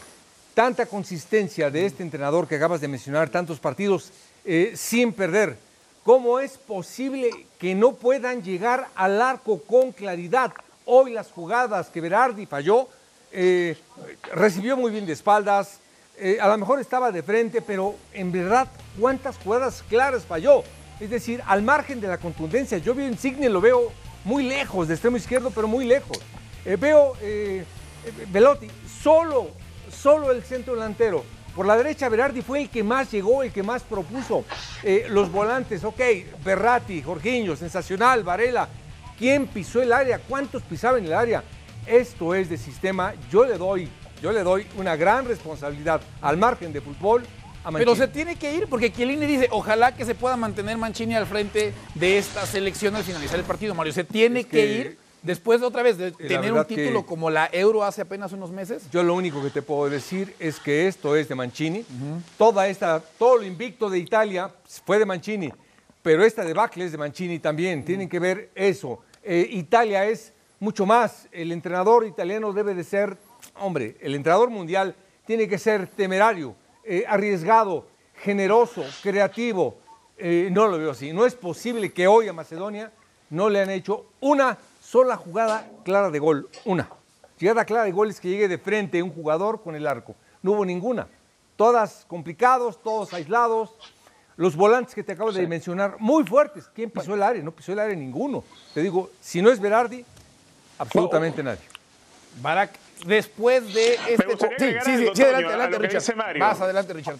tanta 0.53 0.85
consistencia 0.85 1.69
de 1.69 1.85
este 1.85 2.03
entrenador 2.03 2.47
que 2.47 2.55
acabas 2.55 2.81
de 2.81 2.87
mencionar, 2.87 3.29
tantos 3.29 3.59
partidos 3.59 4.11
eh, 4.45 4.73
sin 4.75 5.13
perder. 5.13 5.57
¿Cómo 6.03 6.39
es 6.39 6.57
posible 6.57 7.29
que 7.59 7.75
no 7.75 7.93
puedan 7.93 8.43
llegar 8.43 8.87
al 8.95 9.21
arco 9.21 9.61
con 9.61 9.91
claridad? 9.91 10.51
Hoy 10.85 11.11
las 11.11 11.31
jugadas 11.31 11.87
que 11.89 12.01
Berardi 12.01 12.45
falló, 12.45 12.87
recibió 14.33 14.75
muy 14.75 14.91
bien 14.91 15.05
de 15.05 15.13
espaldas, 15.13 15.80
a 16.39 16.47
lo 16.47 16.57
mejor 16.57 16.79
estaba 16.79 17.11
de 17.11 17.23
frente, 17.23 17.61
pero 17.61 17.95
en 18.13 18.31
verdad, 18.31 18.67
¿cuántas 18.99 19.37
jugadas 19.37 19.83
claras 19.89 20.23
falló? 20.25 20.63
Es 20.99 21.09
decir, 21.09 21.41
al 21.47 21.63
margen 21.63 21.99
de 21.99 22.07
la 22.07 22.19
contundencia, 22.19 22.77
yo 22.77 22.93
veo 22.93 23.07
Insigne, 23.07 23.49
lo 23.49 23.59
veo 23.59 23.91
muy 24.23 24.43
lejos, 24.43 24.87
de 24.87 24.93
extremo 24.93 25.17
izquierdo, 25.17 25.49
pero 25.49 25.67
muy 25.67 25.85
lejos. 25.85 26.19
Eh, 26.63 26.77
veo 26.79 27.13
eh, 27.21 27.65
eh, 28.05 28.27
Velotti, 28.31 28.67
solo, 29.01 29.49
solo 29.91 30.31
el 30.31 30.43
centro 30.43 30.75
delantero. 30.75 31.23
Por 31.55 31.65
la 31.65 31.75
derecha, 31.75 32.07
Berardi 32.07 32.41
fue 32.41 32.61
el 32.61 32.69
que 32.69 32.83
más 32.83 33.11
llegó, 33.11 33.43
el 33.43 33.51
que 33.51 33.63
más 33.63 33.83
propuso. 33.83 34.45
los 35.09 35.31
volantes, 35.31 35.83
ok, 35.83 35.99
Berratti, 36.45 37.01
Jorginho, 37.01 37.55
sensacional, 37.57 38.23
Varela. 38.23 38.69
¿Quién 39.17 39.47
pisó 39.47 39.81
el 39.81 39.91
área? 39.91 40.19
¿Cuántos 40.19 40.63
pisaban 40.63 41.03
el 41.03 41.13
área? 41.13 41.43
Esto 41.85 42.33
es 42.35 42.49
de 42.49 42.57
sistema. 42.57 43.13
Yo 43.29 43.43
le 43.43 43.57
doy, 43.57 43.89
yo 44.21 44.31
le 44.31 44.43
doy 44.43 44.67
una 44.77 44.95
gran 44.95 45.25
responsabilidad 45.25 46.01
al 46.21 46.37
margen 46.37 46.71
de 46.71 46.81
fútbol 46.81 47.23
pero 47.73 47.95
se 47.95 48.07
tiene 48.07 48.35
que 48.35 48.55
ir 48.55 48.67
porque 48.67 48.91
Chiellini 48.91 49.25
dice, 49.25 49.47
ojalá 49.51 49.95
que 49.95 50.05
se 50.05 50.15
pueda 50.15 50.35
mantener 50.35 50.77
Mancini 50.77 51.15
al 51.15 51.27
frente 51.27 51.73
de 51.95 52.17
esta 52.17 52.45
selección 52.45 52.95
al 52.95 53.03
finalizar 53.03 53.39
el 53.39 53.45
partido, 53.45 53.75
Mario. 53.75 53.93
Se 53.93 54.03
tiene 54.03 54.45
que, 54.45 54.65
ir 54.65 54.97
después 55.21 55.61
de 55.61 55.67
otra 55.67 55.83
vez 55.83 55.97
de 55.97 56.11
tener 56.11 56.53
un 56.53 56.65
título 56.65 57.05
como 57.05 57.29
la 57.29 57.49
Euro 57.51 57.83
hace 57.83 58.01
apenas 58.01 58.31
unos 58.31 58.51
meses. 58.51 58.89
Yo 58.91 59.03
lo 59.03 59.13
único 59.13 59.43
que 59.43 59.51
te 59.51 59.61
puedo 59.61 59.89
decir 59.89 60.33
es 60.39 60.59
que 60.59 60.87
esto 60.87 61.15
es 61.15 61.29
de 61.29 61.35
Mancini. 61.35 61.85
Toda 62.37 62.67
esta, 62.67 62.99
todo 62.99 63.37
lo 63.37 63.43
invicto 63.43 63.89
de 63.89 63.99
Italia 63.99 64.51
fue 64.85 64.97
de 64.97 65.05
Mancini, 65.05 65.51
pero 66.01 66.23
esta 66.23 66.43
debacle 66.43 66.85
es 66.85 66.91
de 66.91 66.97
Mancini 66.97 67.39
también. 67.39 67.85
Tienen 67.85 68.09
que 68.09 68.19
ver 68.19 68.49
eso. 68.55 69.01
Eh, 69.23 69.47
Italia 69.51 70.05
es 70.05 70.33
mucho 70.59 70.85
más. 70.85 71.27
El 71.31 71.51
entrenador 71.51 72.05
italiano 72.07 72.53
debe 72.53 72.73
de 72.73 72.83
ser, 72.83 73.17
hombre, 73.59 73.97
el 74.01 74.15
entrenador 74.15 74.49
mundial 74.49 74.95
tiene 75.25 75.47
que 75.47 75.57
ser 75.57 75.87
temerario 75.87 76.55
eh, 76.83 77.05
arriesgado, 77.07 77.87
generoso, 78.15 78.83
creativo. 79.01 79.77
Eh, 80.17 80.49
no 80.51 80.67
lo 80.67 80.77
veo 80.77 80.91
así. 80.91 81.13
No 81.13 81.25
es 81.25 81.35
posible 81.35 81.91
que 81.91 82.07
hoy 82.07 82.27
a 82.27 82.33
Macedonia 82.33 82.91
no 83.29 83.49
le 83.49 83.61
han 83.61 83.69
hecho 83.69 84.05
una 84.19 84.57
sola 84.81 85.15
jugada 85.15 85.69
clara 85.83 86.09
de 86.09 86.19
gol. 86.19 86.49
Una. 86.65 86.89
Llegada 87.39 87.65
clara 87.65 87.85
de 87.85 87.91
gol 87.91 88.09
es 88.09 88.19
que 88.19 88.29
llegue 88.29 88.47
de 88.47 88.57
frente 88.57 89.01
un 89.01 89.11
jugador 89.11 89.61
con 89.61 89.75
el 89.75 89.87
arco. 89.87 90.15
No 90.41 90.51
hubo 90.51 90.65
ninguna. 90.65 91.07
Todas 91.55 92.05
complicados, 92.07 92.81
todos 92.81 93.13
aislados. 93.13 93.71
Los 94.37 94.55
volantes 94.55 94.95
que 94.95 95.03
te 95.03 95.11
acabo 95.11 95.31
de 95.31 95.45
mencionar, 95.47 95.97
muy 95.99 96.23
fuertes. 96.23 96.69
¿Quién 96.73 96.89
pisó 96.89 97.13
el 97.13 97.21
área? 97.21 97.43
No 97.43 97.51
pisó 97.51 97.73
el 97.73 97.79
área 97.79 97.95
ninguno. 97.95 98.43
Te 98.73 98.81
digo, 98.81 99.11
si 99.19 99.41
no 99.41 99.51
es 99.51 99.59
Berardi, 99.59 100.03
absolutamente 100.77 101.43
nadie. 101.43 101.61
Barak, 102.41 102.71
después 103.05 103.73
de 103.73 103.93
este... 103.93 104.37
Sí, 104.57 104.97
sí, 104.97 105.09
sí, 105.13 105.23
adelante, 105.23 105.47
adelante, 105.47 105.77
Richard. 105.79 106.37
Más 106.37 106.61
adelante, 106.61 106.93
Richard. 106.93 107.17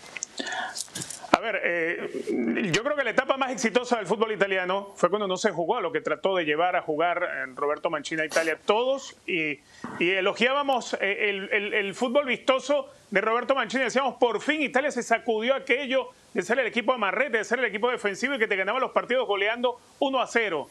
A 1.32 1.40
ver, 1.40 1.62
eh, 1.64 2.72
yo 2.72 2.84
creo 2.84 2.96
que 2.96 3.04
la 3.04 3.12
etapa 3.12 3.38
más 3.38 3.52
exitosa 3.52 3.98
del 3.98 4.06
fútbol 4.06 4.32
italiano 4.32 4.94
fue 4.96 5.10
cuando 5.10 5.28
no 5.28 5.38
se 5.38 5.52
jugó 5.52 5.78
a 5.78 5.82
lo 5.82 5.92
que 5.92 6.02
trató 6.02 6.36
de 6.36 6.46
llevar 6.46 6.76
a 6.76 6.82
jugar 6.82 7.28
en 7.44 7.56
Roberto 7.56 7.90
Mancini 7.90 8.22
a 8.22 8.26
Italia 8.26 8.60
todos 8.64 9.16
y, 9.26 9.60
elogiábamos 10.00 10.96
eh, 11.02 11.30
el, 11.30 11.74
el, 11.74 11.96
fútbol 11.96 12.26
vistoso 12.26 12.90
de 13.10 13.22
Roberto 13.22 13.56
Mancini. 13.56 13.86
Decíamos, 13.86 14.16
por 14.20 14.42
fin 14.42 14.62
Italia 14.62 14.92
se 14.92 15.02
sacudió 15.02 15.56
aquello 15.56 16.10
de 16.34 16.42
ser 16.42 16.60
el 16.60 16.68
equipo 16.68 16.94
amarrete, 16.94 17.38
de 17.40 17.44
ser 17.44 17.60
el 17.60 17.66
equipo 17.66 17.90
defensivo 17.90 18.36
y 18.36 18.38
que 18.38 18.48
te 18.48 18.56
ganaba 18.56 18.80
los 18.80 18.92
partidos 18.92 19.28
goleando 19.28 19.80
1 20.00 20.22
a 20.22 20.28
0. 20.28 20.70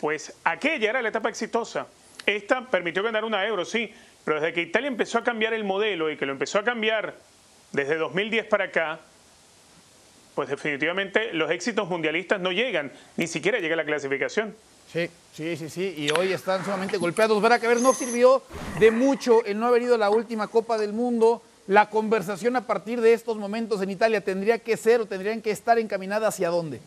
Pues 0.00 0.36
aquella 0.44 0.90
era 0.90 1.02
la 1.02 1.08
etapa 1.08 1.28
exitosa. 1.28 1.86
Esta 2.26 2.66
permitió 2.66 3.02
ganar 3.02 3.24
una 3.24 3.46
euro, 3.46 3.64
sí, 3.64 3.92
pero 4.28 4.42
desde 4.42 4.52
que 4.52 4.60
Italia 4.60 4.88
empezó 4.88 5.16
a 5.16 5.24
cambiar 5.24 5.54
el 5.54 5.64
modelo 5.64 6.10
y 6.10 6.18
que 6.18 6.26
lo 6.26 6.32
empezó 6.32 6.58
a 6.58 6.62
cambiar 6.62 7.14
desde 7.72 7.96
2010 7.96 8.44
para 8.44 8.64
acá, 8.64 9.00
pues 10.34 10.50
definitivamente 10.50 11.32
los 11.32 11.50
éxitos 11.50 11.88
mundialistas 11.88 12.38
no 12.38 12.52
llegan, 12.52 12.92
ni 13.16 13.26
siquiera 13.26 13.58
llega 13.58 13.74
la 13.74 13.86
clasificación. 13.86 14.54
Sí, 14.92 15.08
sí, 15.32 15.56
sí, 15.56 15.70
sí, 15.70 15.94
y 15.96 16.10
hoy 16.10 16.30
están 16.30 16.62
sumamente 16.62 16.98
golpeados. 16.98 17.40
Verá 17.40 17.58
que 17.58 17.68
ver, 17.68 17.80
no 17.80 17.94
sirvió 17.94 18.42
de 18.78 18.90
mucho 18.90 19.42
el 19.46 19.58
no 19.58 19.66
haber 19.68 19.80
ido 19.80 19.94
a 19.94 19.98
la 19.98 20.10
última 20.10 20.48
Copa 20.48 20.76
del 20.76 20.92
Mundo. 20.92 21.42
La 21.66 21.88
conversación 21.88 22.54
a 22.56 22.66
partir 22.66 23.00
de 23.00 23.14
estos 23.14 23.38
momentos 23.38 23.80
en 23.80 23.88
Italia 23.88 24.20
tendría 24.20 24.58
que 24.58 24.76
ser 24.76 25.00
o 25.00 25.06
tendrían 25.06 25.40
que 25.40 25.52
estar 25.52 25.78
encaminada 25.78 26.28
hacia 26.28 26.50
dónde. 26.50 26.82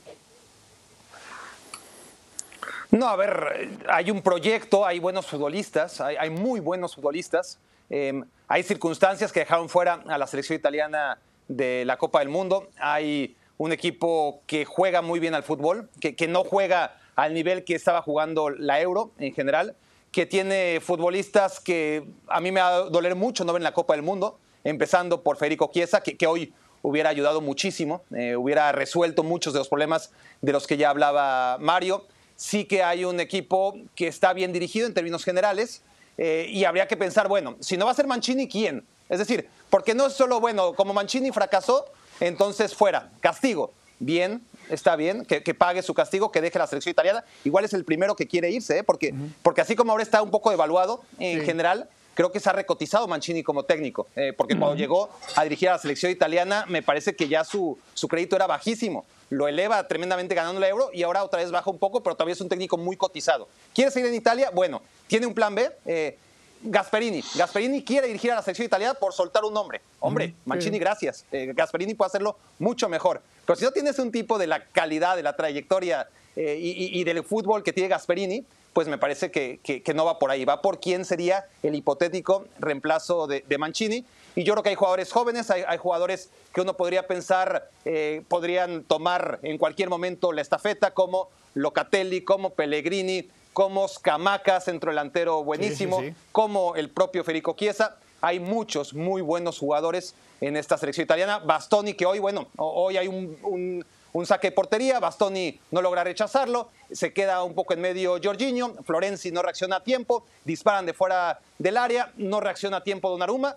No, 3.02 3.08
a 3.08 3.16
ver, 3.16 3.80
hay 3.90 4.12
un 4.12 4.22
proyecto, 4.22 4.86
hay 4.86 5.00
buenos 5.00 5.26
futbolistas, 5.26 6.00
hay, 6.02 6.30
muy 6.30 6.60
buenos 6.60 6.94
futbolistas. 6.94 7.58
Em, 7.90 8.24
hay 8.48 8.62
circunstancias 8.62 9.32
que 9.32 9.40
dejaron 9.40 9.70
fuera 9.70 10.04
a 10.06 10.20
la 10.20 10.28
selección 10.28 10.60
italiana 10.60 11.18
de 11.48 11.84
la 11.84 11.98
Copa 11.98 12.20
del 12.20 12.30
Mundo. 12.30 12.70
Hay 12.78 13.36
un 13.58 13.72
equipo 13.72 14.44
que 14.46 14.66
juega 14.66 15.02
muy 15.02 15.20
bien 15.20 15.34
al 15.34 15.42
fútbol, 15.42 15.90
que, 16.00 16.28
no 16.28 16.44
juega 16.44 16.96
al 17.16 17.34
nivel 17.34 17.64
que 17.64 17.74
estaba 17.74 18.04
jugando 18.04 18.52
la 18.52 18.80
Euro 18.80 19.10
en 19.18 19.34
general, 19.34 19.76
que 20.12 20.28
tiene 20.28 20.80
futbolistas 20.80 21.60
que 21.60 22.04
a 22.28 22.40
mí 22.40 22.52
me 22.52 22.62
va 22.62 22.82
doler 22.82 23.16
mucho 23.16 23.44
no 23.44 23.52
ver 23.52 23.62
en 23.62 23.64
la 23.64 23.74
Copa 23.74 23.96
del 23.96 24.04
Mundo, 24.04 24.38
empezando 24.64 25.24
por 25.24 25.38
Federico 25.38 25.72
Chiesa, 25.74 26.04
que, 26.04 26.18
que 26.18 26.28
hoy 26.28 26.54
hubiera 26.84 27.10
ayudado 27.10 27.42
muchísimo, 27.42 28.04
eh, 28.16 28.36
hubiera 28.36 28.72
resuelto 28.72 29.24
muchos 29.24 29.54
de 29.54 29.60
los 29.60 29.70
problemas 29.70 30.12
de 30.42 30.52
los 30.52 30.68
que 30.68 30.78
ya 30.78 30.92
hablaba 30.92 31.58
Mario 31.60 32.06
sí 32.42 32.66
que 32.66 32.82
hay 32.82 33.06
un 33.06 33.20
equipo 33.20 33.76
que 33.94 34.08
está 34.08 34.34
bien 34.34 34.52
dirigido 34.52 34.88
en 34.88 34.96
términos 34.96 35.24
generales 35.24 35.84
eh, 36.18 36.48
y 36.50 36.66
habría 36.66 36.88
que 36.88 36.98
pensar, 36.98 37.28
bueno, 37.28 37.56
si 37.60 37.78
no 37.78 37.86
va 37.86 37.92
a 37.92 37.94
ser 37.94 38.08
Mancini, 38.08 38.48
¿quién? 38.48 38.84
Es 39.10 39.20
decir, 39.20 39.48
porque 39.70 39.94
no 39.94 40.08
es 40.08 40.14
solo, 40.14 40.40
bueno, 40.40 40.74
como 40.74 40.92
Mancini 40.92 41.30
fracasó, 41.32 41.86
entonces 42.20 42.74
fuera, 42.74 43.12
castigo. 43.20 43.72
Bien, 44.00 44.42
está 44.72 44.96
bien, 44.96 45.24
que, 45.26 45.54
pague 45.54 45.84
su 45.84 45.94
castigo, 45.94 46.32
que 46.32 46.42
deje 46.42 46.58
la 46.58 46.66
selección 46.66 46.92
italiana. 46.92 47.24
Igual 47.44 47.64
es 47.66 47.74
el 47.74 47.86
primero 47.86 48.16
que 48.16 48.26
quiere 48.26 48.50
irse, 48.50 48.80
¿eh? 48.80 48.84
porque, 48.84 49.14
porque 49.44 49.62
así 49.62 49.76
como 49.76 49.92
ahora 49.92 50.02
está 50.02 50.24
un 50.24 50.32
poco 50.32 50.50
devaluado 50.50 51.04
en 51.20 51.46
general, 51.46 51.90
creo 52.14 52.32
que 52.32 52.40
se 52.40 52.50
ha 52.50 52.54
recotizado 52.54 53.08
Mancini 53.08 53.44
como 53.44 53.64
técnico, 53.64 54.08
eh, 54.16 54.34
porque 54.36 54.58
cuando 54.58 54.76
llegó 54.76 55.10
a 55.36 55.44
dirigir 55.44 55.70
a 55.70 55.74
la 55.74 55.78
selección 55.78 56.12
italiana, 56.12 56.66
me 56.68 56.82
parece 56.82 57.16
que 57.16 57.28
ya 57.28 57.44
su, 57.44 57.78
su 57.94 58.08
crédito 58.08 58.36
era 58.36 58.48
bajísimo 58.48 59.06
lo 59.32 59.48
eleva 59.48 59.88
tremendamente 59.88 60.36
ganando 60.36 60.60
el 60.60 60.66
euro 60.66 60.90
y 60.94 61.04
ahora 61.04 61.24
otra 61.24 61.40
vez 61.40 61.52
baja 61.52 61.70
un 61.70 61.80
poco, 61.80 62.04
pero 62.04 62.16
todavía 62.16 62.34
es 62.34 62.42
un 62.42 62.50
técnico 62.50 62.78
muy 62.78 62.98
cotizado. 62.98 63.48
¿Quiere 63.74 63.90
seguir 63.90 64.10
en 64.10 64.16
Italia? 64.16 64.52
Bueno, 64.54 64.82
tiene 65.08 65.26
un 65.26 65.34
plan 65.34 65.56
B. 65.56 65.72
Eh, 65.86 66.18
Gasperini. 66.64 67.24
Gasperini 67.36 67.84
quiere 67.84 68.08
dirigir 68.08 68.34
a 68.34 68.36
la 68.36 68.42
selección 68.42 68.66
italiana 68.66 68.94
por 68.94 69.14
soltar 69.14 69.44
un 69.46 69.54
nombre. 69.54 69.82
Hombre, 70.00 70.36
Mancini, 70.46 70.78
gracias. 70.78 71.26
Eh, 71.32 71.54
Gasperini 71.56 71.94
puede 71.94 72.08
hacerlo 72.08 72.38
mucho 72.60 72.90
mejor. 72.90 73.22
Pero 73.46 73.56
si 73.56 73.64
no 73.64 73.72
tienes 73.72 73.98
un 74.00 74.12
tipo 74.12 74.38
de 74.38 74.48
la 74.48 74.66
calidad, 74.66 75.16
de 75.16 75.24
la 75.24 75.36
trayectoria 75.36 76.08
eh, 76.36 76.58
y, 76.60 77.04
del 77.04 77.24
fútbol 77.24 77.64
que 77.64 77.74
tiene 77.74 77.90
Gasperini, 77.90 78.46
pues 78.74 78.88
me 78.88 78.98
parece 78.98 79.32
que, 79.32 79.60
no 79.94 80.06
va 80.06 80.18
por 80.20 80.32
ahí. 80.32 80.46
Va 80.46 80.62
por 80.62 80.80
quién 80.80 81.06
sería 81.06 81.46
el 81.64 81.76
hipotético 81.76 82.46
reemplazo 82.60 83.28
de 83.28 83.58
Mancini. 83.58 84.06
Y 84.36 84.44
yo 84.46 84.54
creo 84.54 84.64
que 84.64 84.70
hay 84.70 84.76
jugadores 84.76 85.12
jóvenes, 85.12 85.52
hay, 85.52 85.78
jugadores 85.78 86.30
que 86.54 86.62
uno 86.62 86.78
podría 86.78 87.06
pensar 87.06 87.70
eh, 87.84 88.22
podrían 88.30 88.84
tomar 88.84 89.40
en 89.44 89.58
cualquier 89.58 89.90
momento 89.90 90.32
la 90.32 90.42
estafeta, 90.42 90.92
como 90.92 91.28
Locatelli, 91.54 92.22
como 92.22 92.52
Pellegrini, 92.52 93.28
como 93.52 93.86
Scamaca, 93.90 94.62
centro 94.62 94.90
delantero 94.92 95.44
buenísimo, 95.44 96.00
Sí, 96.00 96.06
sí, 96.08 96.12
sí. 96.12 96.18
como 96.32 96.78
el 96.78 96.90
propio 96.90 97.26
Federico 97.26 97.56
Chiesa. 97.58 97.98
Hay 98.22 98.40
muchos 98.40 98.94
muy 98.94 99.22
buenos 99.22 99.60
jugadores 99.60 100.14
en 100.40 100.56
esta 100.56 100.78
selección 100.78 101.04
italiana. 101.04 101.40
Bastoni, 101.40 101.94
que 101.94 102.06
hoy, 102.06 102.20
bueno, 102.20 102.48
ho- 102.56 102.84
hoy 102.86 102.96
hay 102.96 103.10
un, 103.10 103.38
un- 103.44 103.86
un 104.14 104.26
saque 104.26 104.50
de 104.50 104.52
portería, 104.52 105.00
Bastoni 105.00 105.60
no 105.72 105.82
logra 105.82 106.04
rechazarlo, 106.04 106.70
se 106.92 107.14
queda 107.14 107.44
un 107.44 107.54
poco 107.54 107.74
en 107.74 107.82
medio 107.82 108.20
Jorginho, 108.22 108.74
Florenzi 108.84 109.32
no 109.32 109.42
reacciona 109.42 109.78
a 109.78 109.84
tiempo, 109.84 110.26
disparan 110.44 110.86
de 110.86 110.94
fuera 110.94 111.40
del 111.58 111.78
área, 111.78 112.12
no 112.18 112.40
reacciona 112.40 112.78
a 112.78 112.84
tiempo 112.84 113.10
Donnarumma 113.10 113.56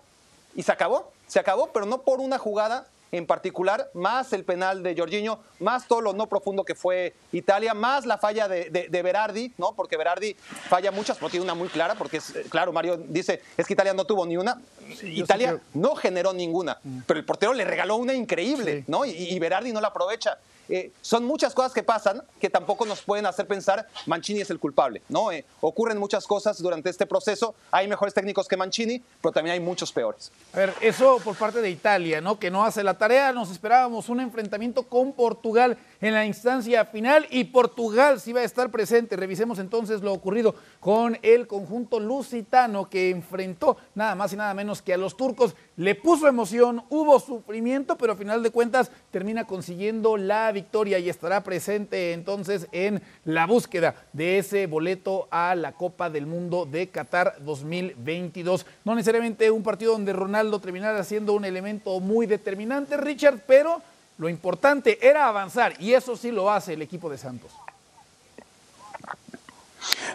y 0.55 0.63
se 0.63 0.71
acabó, 0.71 1.11
se 1.27 1.39
acabó, 1.39 1.67
pero 1.73 1.85
no 1.85 2.01
por 2.01 2.19
una 2.19 2.37
jugada 2.37 2.87
en 3.11 3.25
particular, 3.25 3.89
más 3.93 4.33
el 4.33 4.43
penal 4.43 4.83
de 4.83 4.95
Jorginho, 4.97 5.39
más 5.59 5.87
todo 5.87 6.01
lo 6.01 6.13
no 6.13 6.27
profundo 6.27 6.63
que 6.65 6.75
fue 6.75 7.13
Italia, 7.31 7.73
más 7.73 8.05
la 8.05 8.17
falla 8.17 8.47
de, 8.47 8.69
de- 8.69 8.89
de 8.89 9.01
Berardi, 9.01 9.53
¿no? 9.57 9.73
Porque 9.73 9.95
Berardi 9.97 10.33
falla 10.33 10.91
muchas, 10.91 11.17
pero 11.17 11.29
tiene 11.29 11.43
una 11.43 11.53
muy 11.53 11.69
clara, 11.69 11.95
porque 11.95 12.17
es, 12.17 12.35
eh, 12.35 12.45
claro, 12.49 12.73
Mario 12.73 12.97
dice, 12.97 13.41
es 13.55 13.65
que 13.67 13.73
Italia 13.73 13.93
no 13.93 14.05
tuvo 14.05 14.25
ni 14.25 14.35
una. 14.37 14.59
Italia 15.03 15.53
sí 15.53 15.79
no 15.79 15.95
generó 15.95 16.33
ninguna, 16.33 16.77
pero 17.07 17.19
el 17.19 17.25
portero 17.25 17.53
le 17.53 17.63
regaló 17.63 17.95
una 17.95 18.13
increíble, 18.13 18.79
Sí. 18.79 18.83
¿no? 18.87 19.05
Y, 19.05 19.11
y 19.11 19.39
Berardi 19.39 19.71
no 19.71 19.79
la 19.81 19.87
aprovecha. 19.87 20.37
Eh, 20.69 20.91
son 21.01 21.25
muchas 21.25 21.53
cosas 21.53 21.73
que 21.73 21.83
pasan 21.83 22.23
que 22.39 22.49
tampoco 22.49 22.85
nos 22.85 23.01
pueden 23.01 23.25
hacer 23.25 23.47
pensar 23.47 23.87
Mancini 24.05 24.41
es 24.41 24.49
el 24.49 24.59
culpable, 24.59 25.01
¿no? 25.09 25.31
Eh, 25.31 25.45
ocurren 25.61 25.97
muchas 25.97 26.25
cosas 26.25 26.61
durante 26.61 26.89
este 26.89 27.05
proceso. 27.05 27.55
Hay 27.71 27.87
mejores 27.87 28.13
técnicos 28.13 28.47
que 28.47 28.57
Mancini, 28.57 29.01
pero 29.21 29.31
también 29.31 29.53
hay 29.53 29.59
muchos 29.59 29.91
peores. 29.91 30.31
A 30.53 30.57
ver, 30.57 30.73
eso 30.81 31.19
por 31.23 31.35
parte 31.35 31.61
de 31.61 31.69
Italia, 31.69 32.21
¿no? 32.21 32.39
Que 32.39 32.51
no 32.51 32.63
hace 32.63 32.83
la 32.83 32.95
tarea. 32.95 33.31
Nos 33.31 33.51
esperábamos 33.51 34.09
un 34.09 34.19
enfrentamiento 34.19 34.83
con 34.83 35.13
Portugal 35.13 35.77
en 36.01 36.13
la 36.13 36.25
instancia 36.25 36.85
final 36.85 37.27
y 37.29 37.45
Portugal 37.45 38.19
sí 38.19 38.33
va 38.33 38.41
a 38.41 38.43
estar 38.43 38.69
presente. 38.69 39.15
Revisemos 39.15 39.59
entonces 39.59 40.01
lo 40.01 40.13
ocurrido 40.13 40.55
con 40.79 41.17
el 41.21 41.47
conjunto 41.47 41.99
lusitano 41.99 42.89
que 42.89 43.09
enfrentó 43.09 43.77
nada 43.95 44.15
más 44.15 44.33
y 44.33 44.35
nada 44.35 44.53
menos 44.53 44.81
que 44.81 44.93
a 44.93 44.97
los 44.97 45.17
turcos. 45.17 45.55
Le 45.77 45.93
puso 45.93 46.27
emoción, 46.27 46.83
hubo 46.89 47.19
sufrimiento, 47.19 47.97
pero 47.97 48.13
a 48.13 48.15
final 48.15 48.41
de 48.41 48.49
cuentas 48.49 48.91
termina 49.11 49.45
consiguiendo 49.45 50.15
la 50.15 50.49
victoria 50.53 50.99
y 50.99 51.09
estará 51.09 51.43
presente 51.43 52.13
entonces 52.13 52.67
en 52.71 53.01
la 53.25 53.45
búsqueda 53.45 53.93
de 54.13 54.37
ese 54.37 54.67
boleto 54.67 55.27
a 55.31 55.53
la 55.53 55.73
Copa 55.73 56.09
del 56.09 56.27
Mundo 56.27 56.65
de 56.65 56.87
Qatar 56.87 57.35
2022. 57.41 58.65
No 58.85 58.95
necesariamente 58.95 59.51
un 59.51 59.63
partido 59.63 59.91
donde 59.91 60.13
Ronaldo 60.13 60.59
terminara 60.59 61.03
siendo 61.03 61.33
un 61.33 61.43
elemento 61.43 61.99
muy 61.99 62.25
determinante, 62.25 62.95
Richard, 62.95 63.41
pero 63.45 63.81
lo 64.17 64.29
importante 64.29 65.05
era 65.05 65.27
avanzar 65.27 65.73
y 65.81 65.91
eso 65.91 66.15
sí 66.15 66.31
lo 66.31 66.49
hace 66.49 66.73
el 66.73 66.83
equipo 66.83 67.09
de 67.09 67.17
Santos. 67.17 67.51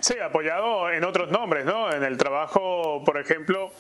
Sí, 0.00 0.18
apoyado 0.18 0.90
en 0.90 1.04
otros 1.04 1.30
nombres, 1.30 1.66
¿no? 1.66 1.92
En 1.92 2.02
el 2.02 2.16
trabajo, 2.16 3.02
por 3.04 3.18
ejemplo, 3.18 3.70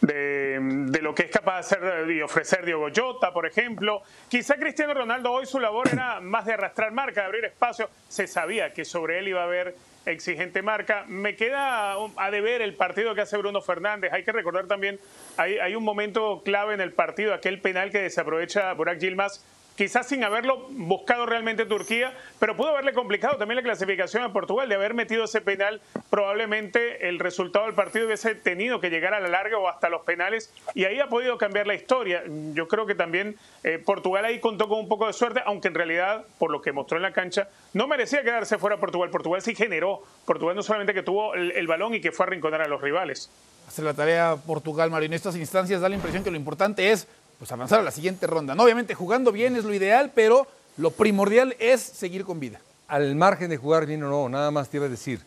de, 0.00 0.58
de 0.60 1.02
lo 1.02 1.14
que 1.14 1.24
es 1.24 1.30
capaz 1.30 1.54
de 1.54 1.60
hacer 1.60 2.10
y 2.10 2.22
ofrecer 2.22 2.64
Diogo 2.64 2.88
Jota, 2.94 3.32
por 3.32 3.44
ejemplo. 3.44 4.02
Quizá 4.28 4.56
Cristiano 4.56 4.94
Ronaldo 4.94 5.30
hoy 5.32 5.44
su 5.44 5.60
labor 5.60 5.88
era 5.92 6.20
más 6.20 6.46
de 6.46 6.54
arrastrar 6.54 6.92
marca, 6.92 7.20
de 7.20 7.26
abrir 7.26 7.44
espacio. 7.44 7.90
Se 8.08 8.26
sabía 8.26 8.72
que 8.72 8.86
sobre 8.86 9.18
él 9.18 9.28
iba 9.28 9.42
a 9.42 9.44
haber 9.44 9.74
exigente 10.06 10.62
marca. 10.62 11.04
Me 11.08 11.36
queda 11.36 11.94
a 12.16 12.30
deber 12.30 12.62
el 12.62 12.74
partido 12.74 13.14
que 13.14 13.20
hace 13.20 13.36
Bruno 13.36 13.60
Fernández. 13.60 14.12
Hay 14.14 14.24
que 14.24 14.32
recordar 14.32 14.66
también, 14.66 14.98
hay, 15.36 15.58
hay 15.58 15.74
un 15.74 15.84
momento 15.84 16.42
clave 16.42 16.72
en 16.72 16.80
el 16.80 16.92
partido, 16.92 17.34
aquel 17.34 17.60
penal 17.60 17.90
que 17.90 18.00
desaprovecha 18.00 18.72
Burak 18.72 18.98
Yilmaz 18.98 19.44
quizás 19.76 20.08
sin 20.08 20.24
haberlo 20.24 20.66
buscado 20.70 21.26
realmente 21.26 21.66
Turquía, 21.66 22.16
pero 22.40 22.56
pudo 22.56 22.70
haberle 22.70 22.92
complicado 22.92 23.36
también 23.36 23.56
la 23.56 23.62
clasificación 23.62 24.22
a 24.22 24.32
Portugal, 24.32 24.68
de 24.68 24.74
haber 24.74 24.94
metido 24.94 25.24
ese 25.24 25.40
penal, 25.40 25.80
probablemente 26.10 27.08
el 27.08 27.18
resultado 27.18 27.66
del 27.66 27.74
partido 27.74 28.06
hubiese 28.06 28.34
tenido 28.34 28.80
que 28.80 28.90
llegar 28.90 29.14
a 29.14 29.20
la 29.20 29.28
larga 29.28 29.58
o 29.58 29.68
hasta 29.68 29.88
los 29.88 30.02
penales, 30.02 30.52
y 30.74 30.84
ahí 30.84 30.98
ha 30.98 31.08
podido 31.08 31.38
cambiar 31.38 31.66
la 31.66 31.74
historia. 31.74 32.22
Yo 32.54 32.66
creo 32.68 32.86
que 32.86 32.94
también 32.94 33.36
eh, 33.62 33.78
Portugal 33.78 34.24
ahí 34.24 34.40
contó 34.40 34.68
con 34.68 34.78
un 34.80 34.88
poco 34.88 35.06
de 35.06 35.12
suerte, 35.12 35.42
aunque 35.44 35.68
en 35.68 35.74
realidad, 35.74 36.24
por 36.38 36.50
lo 36.50 36.62
que 36.62 36.72
mostró 36.72 36.96
en 36.96 37.02
la 37.02 37.12
cancha, 37.12 37.48
no 37.74 37.86
merecía 37.86 38.22
quedarse 38.22 38.58
fuera 38.58 38.78
Portugal. 38.78 39.10
Portugal 39.10 39.42
sí 39.42 39.54
generó, 39.54 40.02
Portugal 40.24 40.56
no 40.56 40.62
solamente 40.62 40.94
que 40.94 41.02
tuvo 41.02 41.34
el, 41.34 41.66
balón 41.66 41.94
y 41.94 42.00
que 42.00 42.12
fue 42.12 42.24
a 42.24 42.28
arrinconar 42.28 42.62
a 42.62 42.68
los 42.68 42.80
rivales. 42.80 43.30
Hacer 43.68 43.84
la 43.84 43.94
tarea 43.94 44.36
Portugal, 44.36 44.90
Mario. 44.90 45.06
En 45.06 45.12
estas 45.12 45.36
instancias 45.36 45.80
da 45.80 45.88
la 45.88 45.96
impresión 45.96 46.22
que 46.22 46.30
lo 46.30 46.36
importante 46.36 46.92
es 46.92 47.08
pues, 47.38 47.50
avanzar 47.52 47.80
a 47.80 47.82
la 47.82 47.90
siguiente 47.90 48.26
ronda. 48.26 48.54
¿no? 48.54 48.62
Obviamente 48.62 48.94
jugando 48.94 49.32
bien 49.32 49.56
es 49.56 49.64
lo 49.64 49.74
ideal, 49.74 50.12
pero 50.14 50.46
lo 50.76 50.90
primordial 50.90 51.56
es 51.58 51.80
seguir 51.80 52.24
con 52.24 52.40
vida. 52.40 52.60
Al 52.88 53.16
margen 53.16 53.50
de 53.50 53.56
jugar 53.56 53.86
bien 53.86 54.02
o 54.04 54.08
no, 54.08 54.28
nada 54.28 54.50
más 54.50 54.68
te 54.68 54.76
iba 54.76 54.86
a 54.86 54.88
decir. 54.88 55.20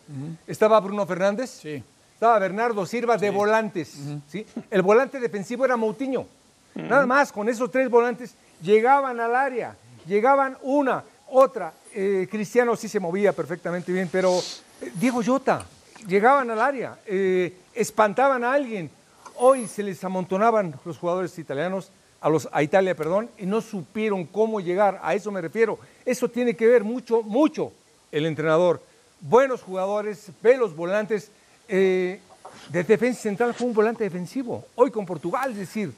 Estaba 0.46 0.80
Bruno 0.80 1.06
Fernández, 1.06 1.50
Sí. 1.50 1.82
estaba 2.14 2.38
Bernardo 2.38 2.86
Silva 2.86 3.16
de 3.18 3.30
volantes. 3.30 3.96
¿sí? 4.28 4.46
El 4.70 4.82
volante 4.82 5.20
defensivo 5.20 5.64
era 5.64 5.76
Moutinho. 5.76 6.26
Nada 6.74 7.04
más, 7.04 7.32
con 7.32 7.48
esos 7.48 7.70
tres 7.70 7.90
volantes 7.90 8.34
llegaban 8.62 9.18
al 9.20 9.34
área, 9.34 9.76
llegaban 10.06 10.56
una, 10.62 11.02
otra. 11.28 11.72
Eh, 11.92 12.28
Cristiano 12.30 12.76
sí 12.76 12.88
se 12.88 13.00
movía 13.00 13.32
perfectamente 13.32 13.92
bien, 13.92 14.08
pero 14.10 14.38
eh, 14.38 14.92
Diego 14.94 15.20
Jota, 15.24 15.66
llegaban 16.06 16.48
al 16.50 16.60
área, 16.60 16.98
eh, 17.06 17.56
espantaban 17.74 18.44
a 18.44 18.52
alguien. 18.52 18.90
Hoy 19.36 19.66
se 19.66 19.82
les 19.82 20.02
amontonaban 20.04 20.74
los 20.84 20.96
jugadores 20.98 21.36
italianos 21.38 21.90
a, 22.20 22.28
los, 22.28 22.48
a 22.52 22.62
Italia, 22.62 22.94
perdón, 22.94 23.30
y 23.38 23.46
no 23.46 23.60
supieron 23.60 24.24
cómo 24.24 24.60
llegar. 24.60 25.00
A 25.02 25.14
eso 25.14 25.30
me 25.30 25.40
refiero. 25.40 25.78
Eso 26.04 26.28
tiene 26.28 26.54
que 26.54 26.66
ver 26.66 26.84
mucho, 26.84 27.22
mucho 27.22 27.72
el 28.12 28.26
entrenador. 28.26 28.82
Buenos 29.20 29.62
jugadores, 29.62 30.30
ve 30.42 30.56
los 30.56 30.74
volantes. 30.74 31.30
eh, 31.68 32.20
de 32.68 32.84
defensa 32.84 33.20
central 33.22 33.54
fue 33.54 33.66
un 33.68 33.74
volante 33.74 34.04
defensivo. 34.04 34.64
Hoy 34.74 34.90
con 34.90 35.06
Portugal, 35.06 35.52
es 35.52 35.58
decir, 35.58 35.92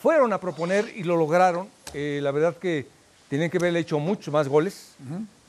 fueron 0.00 0.32
a 0.32 0.38
proponer 0.38 0.92
y 0.96 1.04
lo 1.04 1.16
lograron. 1.16 1.68
Eh, 1.94 2.20
la 2.22 2.30
verdad 2.30 2.56
que 2.56 2.86
tienen 3.28 3.50
que 3.50 3.58
haberle 3.58 3.80
hecho 3.80 3.98
muchos 3.98 4.32
más 4.32 4.48
goles, 4.48 4.94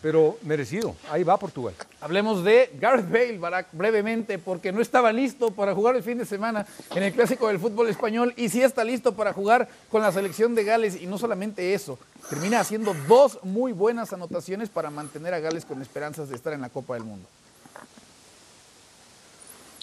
pero 0.03 0.37
merecido. 0.43 0.95
Ahí 1.09 1.23
va 1.23 1.37
Portugal. 1.37 1.73
Hablemos 2.01 2.43
de 2.43 2.69
Gareth 2.77 3.09
Bale, 3.09 3.37
Barack, 3.37 3.67
brevemente, 3.71 4.37
porque 4.37 4.73
no 4.73 4.81
estaba 4.81 5.13
listo 5.13 5.49
para 5.51 5.73
jugar 5.73 5.95
el 5.95 6.03
fin 6.03 6.17
de 6.17 6.25
semana 6.25 6.67
en 6.93 7.03
el 7.03 7.13
clásico 7.13 7.47
del 7.47 7.57
fútbol 7.57 7.87
español 7.87 8.33
y 8.35 8.49
sí 8.49 8.61
está 8.61 8.83
listo 8.83 9.13
para 9.15 9.31
jugar 9.31 9.69
con 9.89 10.01
la 10.01 10.11
selección 10.11 10.55
de 10.55 10.65
Gales. 10.65 11.01
Y 11.01 11.07
no 11.07 11.17
solamente 11.17 11.73
eso, 11.73 11.97
termina 12.29 12.59
haciendo 12.59 12.93
dos 13.07 13.39
muy 13.43 13.71
buenas 13.71 14.11
anotaciones 14.11 14.67
para 14.69 14.89
mantener 14.89 15.33
a 15.33 15.39
Gales 15.39 15.63
con 15.63 15.81
esperanzas 15.81 16.27
de 16.27 16.35
estar 16.35 16.51
en 16.51 16.59
la 16.61 16.69
Copa 16.69 16.95
del 16.95 17.03
Mundo. 17.05 17.25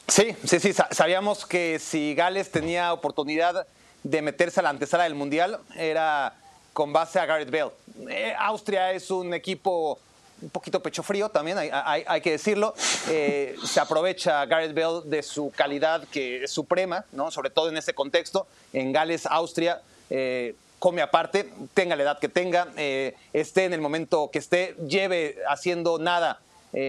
Sí, 0.07 0.37
sí, 0.45 0.61
sí. 0.61 0.73
sa- 0.73 0.89
Sabíamos 0.91 1.47
que 1.47 1.79
si 1.79 2.15
Gales 2.15 2.51
tenía 2.51 2.93
oportunidad 2.93 3.67
de 4.03 4.23
meterse 4.23 4.61
a 4.61 4.65
la 4.65 4.69
antesala 4.71 5.05
del 5.05 5.15
Mundial, 5.15 5.61
era 5.77 6.35
con 6.73 6.93
base 6.93 7.19
a 7.19 7.27
Gareth 7.27 7.51
Bale. 7.51 7.71
Eh, 8.11 8.35
Austria 8.39 8.93
es 8.93 9.11
un 9.11 9.33
equipo 9.35 9.99
un 10.43 10.51
poquito 10.51 10.81
pecho 10.81 11.03
frío 11.03 11.29
también, 11.29 11.59
hay, 11.59 11.71
hay- 11.73 12.05
hay 12.07 12.21
que 12.21 12.33
decirlo. 12.33 12.75
Eh, 13.09 13.57
se 13.65 13.81
aprovecha 13.81 14.45
Gareth 14.47 14.75
Bale 14.75 15.03
de 15.05 15.23
su 15.23 15.51
calidad 15.55 16.05
que 16.11 16.45
es 16.45 16.51
suprema, 16.51 17.05
¿no? 17.13 17.31
sobre 17.31 17.51
todo 17.51 17.69
en 17.69 17.77
este 17.77 17.95
contexto. 17.95 18.47
En 18.73 18.93
Gales, 18.93 19.27
Austria, 19.27 19.81
eh, 20.09 20.55
come 20.79 21.03
aparte, 21.03 21.51
tenga 21.75 21.95
la 21.97 22.03
edad 22.05 22.19
que 22.19 22.29
tenga, 22.29 22.69
eh, 22.77 23.15
esté 23.33 23.65
en 23.67 23.75
el 23.75 23.81
momento 23.81 24.31
que 24.33 24.39
esté, 24.39 24.75
lleve 24.89 25.37
haciendo 25.49 25.99
nada 25.99 26.41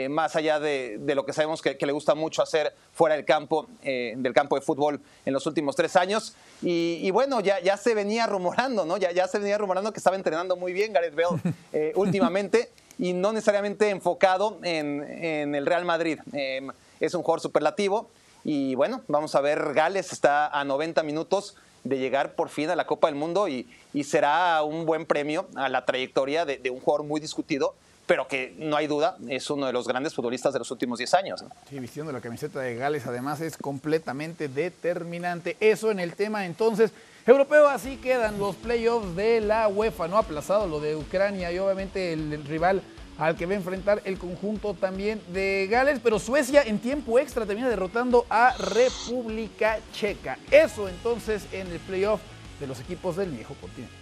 más 0.09 0.35
allá 0.35 0.59
de, 0.59 0.97
de 0.99 1.15
lo 1.15 1.25
que 1.25 1.33
sabemos 1.33 1.59
que, 1.59 1.75
le 1.75 1.91
gusta 1.91 2.13
mucho 2.13 2.43
hacer 2.43 2.71
fuera 2.93 3.15
del 3.15 3.25
campo, 3.25 3.65
del 3.81 4.31
campo 4.31 4.53
de 4.55 4.61
fútbol 4.61 5.01
en 5.25 5.33
los 5.33 5.47
últimos 5.47 5.75
tres 5.75 5.95
años. 5.95 6.35
Y, 6.61 7.09
bueno, 7.09 7.39
ya, 7.39 7.59
ya 7.61 7.77
se 7.77 7.95
venía 7.95 8.27
rumorando, 8.27 8.85
¿no? 8.85 8.97
Ya, 8.97 9.11
ya 9.11 9.27
se 9.27 9.39
venía 9.39 9.57
rumorando 9.57 9.91
que 9.91 9.97
estaba 9.97 10.15
entrenando 10.15 10.55
muy 10.55 10.71
bien 10.71 10.93
Gareth 10.93 11.15
Bale 11.15 11.41
eh, 11.73 11.93
últimamente 11.95 12.69
y 13.01 13.13
no 13.13 13.33
necesariamente 13.33 13.89
enfocado 13.89 14.59
en, 14.61 15.01
en 15.01 15.55
el 15.55 15.65
Real 15.65 15.85
Madrid. 15.85 16.19
Eh, 16.33 16.61
es 16.99 17.15
un 17.15 17.23
jugador 17.23 17.41
superlativo 17.41 18.07
y 18.43 18.75
bueno, 18.75 19.01
vamos 19.07 19.33
a 19.33 19.41
ver, 19.41 19.73
Gales 19.73 20.13
está 20.13 20.47
a 20.47 20.63
90 20.63 21.01
minutos 21.01 21.55
de 21.83 21.97
llegar 21.97 22.35
por 22.35 22.49
fin 22.49 22.69
a 22.69 22.75
la 22.75 22.85
Copa 22.85 23.07
del 23.07 23.15
Mundo 23.15 23.47
y, 23.47 23.67
y 23.91 24.03
será 24.03 24.61
un 24.61 24.85
buen 24.85 25.07
premio 25.07 25.47
a 25.55 25.67
la 25.67 25.83
trayectoria 25.83 26.45
de 26.45 26.69
un 26.69 26.79
jugador 26.79 27.07
muy 27.07 27.19
discutido 27.19 27.73
pero 28.11 28.27
que 28.27 28.53
no 28.57 28.75
hay 28.75 28.87
duda 28.87 29.15
es 29.29 29.49
uno 29.49 29.67
de 29.67 29.71
los 29.71 29.87
grandes 29.87 30.13
futbolistas 30.13 30.51
de 30.51 30.59
los 30.59 30.69
últimos 30.69 30.97
10 30.97 31.13
años. 31.13 31.43
¿no? 31.43 31.49
Sí, 31.69 31.79
vistiendo 31.79 32.11
la 32.11 32.19
camiseta 32.19 32.59
de 32.59 32.75
Gales 32.75 33.07
además 33.07 33.39
es 33.39 33.55
completamente 33.55 34.49
determinante. 34.49 35.55
Eso 35.61 35.91
en 35.91 36.01
el 36.01 36.13
tema 36.15 36.45
entonces 36.45 36.91
europeo, 37.25 37.69
así 37.69 37.95
quedan 37.95 38.37
los 38.37 38.57
playoffs 38.57 39.15
de 39.15 39.39
la 39.39 39.69
UEFA, 39.69 40.09
no 40.09 40.17
aplazado 40.17 40.67
lo 40.67 40.81
de 40.81 40.97
Ucrania 40.97 41.53
y 41.53 41.59
obviamente 41.59 42.11
el, 42.11 42.43
rival 42.43 42.81
al 43.17 43.37
que 43.37 43.45
va 43.45 43.53
a 43.53 43.55
enfrentar 43.55 44.01
el 44.03 44.19
conjunto 44.19 44.73
también 44.73 45.21
de 45.31 45.69
Gales, 45.71 46.01
pero 46.03 46.19
Suecia 46.19 46.63
en 46.63 46.79
tiempo 46.79 47.17
extra 47.17 47.45
termina 47.45 47.69
derrotando 47.69 48.25
a 48.29 48.57
República 48.57 49.79
Checa. 49.93 50.37
Eso 50.51 50.89
entonces 50.89 51.47
en 51.53 51.67
el 51.67 51.79
playoff 51.79 52.19
de 52.59 52.67
los 52.67 52.77
equipos 52.81 53.15
del 53.15 53.29
viejo 53.29 53.55
continente. 53.61 54.00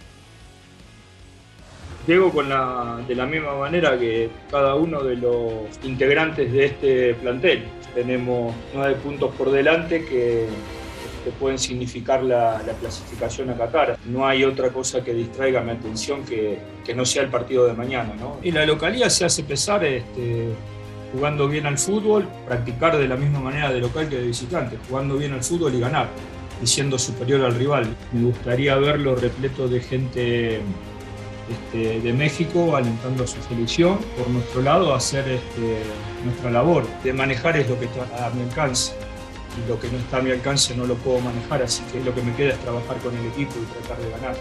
Diego 2.10 2.32
con 2.32 2.50
la, 2.50 3.00
de 3.08 3.14
la 3.14 3.28
misma 3.28 3.54
manera 3.54 3.96
que 3.96 4.32
cada 4.50 4.74
uno 4.74 5.04
de 5.04 5.16
los 5.16 5.44
integrantes 5.84 6.52
de 6.52 6.66
este 6.66 7.14
plantel. 7.14 7.66
Tenemos 7.94 8.56
nueve 8.74 8.96
puntos 8.96 9.32
por 9.36 9.52
delante 9.52 10.04
que, 10.04 10.48
pueden 11.40 11.60
significar 11.60 12.24
la, 12.24 12.60
la, 12.66 12.74
clasificación 12.74 13.52
a 13.52 13.56
Qatar. 13.56 14.00
No 14.08 14.26
hay 14.26 14.44
otra 14.44 14.70
cosa 14.70 15.04
que 15.04 15.14
distraiga 15.14 15.62
mi 15.62 15.70
atención 15.70 16.26
que, 16.26 16.58
que 16.84 16.96
no 16.96 17.06
sea 17.06 17.22
el 17.22 17.30
partido 17.30 17.68
de 17.68 17.74
mañana. 17.74 18.16
¿no? 18.20 18.40
Y 18.42 18.50
la 18.50 18.66
localidad 18.66 19.10
se 19.10 19.26
hace 19.26 19.44
pesar 19.44 19.86
este, 19.86 20.48
jugando 21.14 21.48
bien 21.48 21.68
al 21.68 21.78
fútbol, 21.78 22.28
practicar 22.48 22.98
de 22.98 23.08
la 23.08 23.18
misma 23.18 23.40
manera 23.42 23.72
de 23.72 23.80
local 23.82 24.10
que 24.10 24.16
de 24.16 24.26
visitante, 24.26 24.78
jugando 24.90 25.18
bien 25.18 25.34
al 25.34 25.44
fútbol 25.44 25.76
y 25.76 25.80
ganar, 25.80 26.08
y 26.64 26.66
siendo 26.66 26.98
superior 26.98 27.46
al 27.46 27.54
rival. 27.54 27.86
Me 28.12 28.26
gustaría 28.26 28.76
verlo 28.78 29.16
repleto 29.16 29.68
de 29.68 29.82
gente 29.82 30.62
este, 31.50 32.00
de 32.02 32.14
México 32.14 32.76
alentando 32.76 33.24
a 33.24 33.28
su 33.28 33.42
selección, 33.42 33.98
por 34.18 34.30
nuestro 34.30 34.62
lado 34.62 34.94
hacer 34.94 35.28
este, 35.28 35.80
nuestra 36.24 36.52
labor, 36.52 36.86
de 37.04 37.14
manejar 37.14 37.58
es 37.58 37.70
lo 37.70 37.80
que 37.80 37.86
está 37.86 38.28
a 38.28 38.30
mi 38.32 38.44
alcance 38.44 38.94
y 39.58 39.68
lo 39.68 39.80
que 39.80 39.88
no 39.90 39.98
está 39.98 40.18
a 40.18 40.22
mi 40.22 40.32
alcance 40.32 40.76
no 40.76 40.86
lo 40.86 40.96
puedo 40.96 41.20
manejar, 41.22 41.64
así 41.64 41.84
que 41.92 42.00
lo 42.04 42.14
que 42.14 42.22
me 42.22 42.34
queda 42.36 42.54
es 42.54 42.60
trabajar 42.60 42.98
con 42.98 43.18
el 43.18 43.26
equipo 43.28 43.54
y 43.62 43.66
tratar 43.80 44.04
de 44.04 44.12
ganar. 44.12 44.36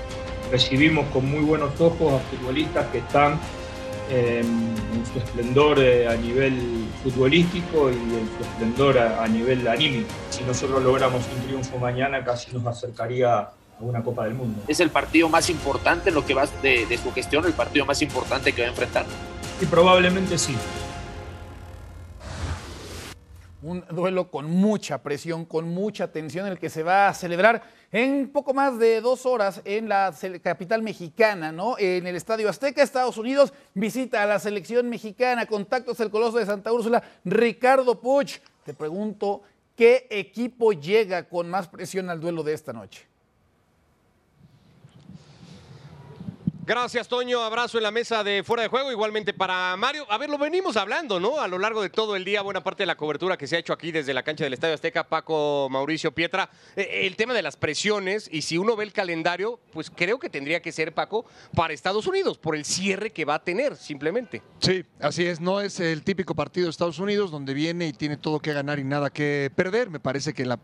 Recibimos 0.51 1.07
con 1.07 1.31
muy 1.31 1.41
buenos 1.41 1.81
ojos 1.81 2.15
a 2.15 2.19
futbolistas 2.31 2.87
que 2.89 2.99
están 2.99 3.39
eh, 4.11 4.41
en 4.41 5.07
su 5.13 5.19
esplendor 5.19 5.79
eh, 5.79 6.09
a 6.09 6.15
nivel 6.17 6.87
futbolístico 7.03 7.91
y 7.91 7.95
en 7.95 8.29
su 8.37 8.43
esplendor 8.43 8.99
a, 8.99 9.23
a 9.23 9.29
nivel 9.29 9.67
anímico. 9.69 10.09
Si 10.31 10.45
nosotros 10.45 10.83
logramos 10.83 11.23
un 11.35 11.47
triunfo 11.47 11.79
mañana 11.79 12.25
casi 12.25 12.53
nos 12.53 12.67
acercaría 12.67 13.51
a 13.79 13.85
una 13.85 14.03
Copa 14.03 14.25
del 14.25 14.35
Mundo. 14.35 14.63
Es 14.69 14.81
el 14.81 14.91
partido 14.91 15.29
más 15.29 15.49
importante 15.51 16.09
en 16.09 16.15
lo 16.15 16.25
que 16.25 16.35
va 16.35 16.47
de, 16.63 16.87
de 16.87 16.99
su 16.99 17.13
gestión, 17.13 17.45
el 17.47 17.53
partido 17.53 17.87
más 17.87 18.01
importante 18.03 18.53
que 18.53 18.63
va 18.63 18.69
a 18.69 18.71
enfrentar. 18.71 19.07
Y 19.61 19.67
probablemente 19.67 20.39
sí. 20.39 20.57
Un 23.61 23.85
duelo 23.91 24.31
con 24.31 24.49
mucha 24.49 25.03
presión, 25.03 25.45
con 25.45 25.69
mucha 25.69 26.13
tensión, 26.13 26.47
el 26.47 26.59
que 26.59 26.71
se 26.71 26.85
va 26.85 27.09
a 27.09 27.15
celebrar 27.15 27.63
en 27.91 28.29
poco 28.29 28.55
más 28.55 28.79
de 28.79 29.01
dos 29.01 29.27
horas 29.27 29.63
en 29.65 29.89
la 29.89 30.15
capital 30.43 30.83
mexicana, 30.83 31.51
¿no? 31.51 31.77
En 31.77 32.07
el 32.07 32.15
Estadio 32.15 32.49
Azteca, 32.49 32.83
Estados 32.83 33.19
Unidos, 33.19 33.53
visita 33.75 34.23
a 34.23 34.27
la 34.27 34.39
selección 34.39 34.89
mexicana, 34.89 35.47
contactos 35.47 35.99
del 35.99 36.11
Coloso 36.11 36.39
de 36.39 36.47
Santa 36.47 36.73
Úrsula, 36.73 37.03
Ricardo 37.25 38.01
Puch. 38.01 38.39
Te 38.65 38.75
pregunto, 38.75 39.43
¿qué 39.75 40.07
equipo 40.09 40.73
llega 40.73 41.29
con 41.29 41.51
más 41.51 41.67
presión 41.67 42.11
al 42.11 42.21
duelo 42.21 42.45
de 42.45 42.53
esta 42.53 42.73
noche? 42.73 43.07
Gracias, 46.69 47.09
Toño. 47.09 47.43
Abrazo 47.43 47.79
en 47.79 47.83
la 47.83 47.91
mesa 47.91 48.23
de 48.23 48.45
fuera 48.45 48.63
de 48.63 48.69
juego. 48.69 48.93
Igualmente 48.93 49.33
para 49.33 49.75
Mario. 49.79 50.05
A 50.11 50.19
ver, 50.19 50.29
lo 50.29 50.37
venimos 50.37 50.77
hablando, 50.77 51.19
¿no? 51.19 51.41
A 51.41 51.49
lo 51.49 51.59
largo 51.59 51.81
de 51.81 51.89
todo 51.89 52.15
el 52.15 52.27
día, 52.27 52.43
buena 52.43 52.63
parte 52.63 52.83
de 52.83 52.87
la 52.89 52.99
cobertura 52.99 53.39
que 53.39 53.47
se 53.47 53.57
ha 53.57 53.59
hecho 53.59 53.73
aquí 53.73 53.91
desde 53.91 54.13
la 54.13 54.23
cancha 54.23 54.45
del 54.45 54.53
Estadio 54.53 54.75
Azteca, 54.75 55.09
Paco, 55.09 55.69
Mauricio, 55.71 56.13
Pietra. 56.13 56.51
Eh, 56.77 57.07
el 57.07 57.17
tema 57.17 57.33
de 57.33 57.41
las 57.41 57.57
presiones, 57.57 58.29
y 58.31 58.43
si 58.43 58.59
uno 58.59 58.77
ve 58.77 58.85
el 58.85 58.93
calendario, 58.93 59.61
pues 59.73 59.91
creo 59.91 60.19
que 60.19 60.29
tendría 60.29 60.61
que 60.61 60.71
ser, 60.71 60.93
Paco, 60.93 61.25
para 61.55 61.73
Estados 61.73 62.07
Unidos, 62.07 62.37
por 62.37 62.55
el 62.55 62.67
cierre 62.67 63.13
que 63.13 63.25
va 63.25 63.37
a 63.37 63.43
tener, 63.43 63.75
simplemente. 63.75 64.43
Sí, 64.61 64.85
así 65.01 65.25
es. 65.25 65.41
No 65.41 65.63
es 65.63 65.81
el 65.81 66.05
típico 66.05 66.35
partido 66.35 66.67
de 66.67 66.71
Estados 66.73 66.99
Unidos 66.99 67.31
donde 67.31 67.55
viene 67.55 67.87
y 67.87 67.95
tiene 67.95 68.19
todo 68.19 68.41
que 68.41 68.53
ganar 68.53 68.79
y 68.79 68.85
nada 68.85 69.09
que 69.09 69.51
perder. 69.57 69.89
Me 69.89 70.01
parece 70.01 70.35
que 70.35 70.45
la, 70.45 70.61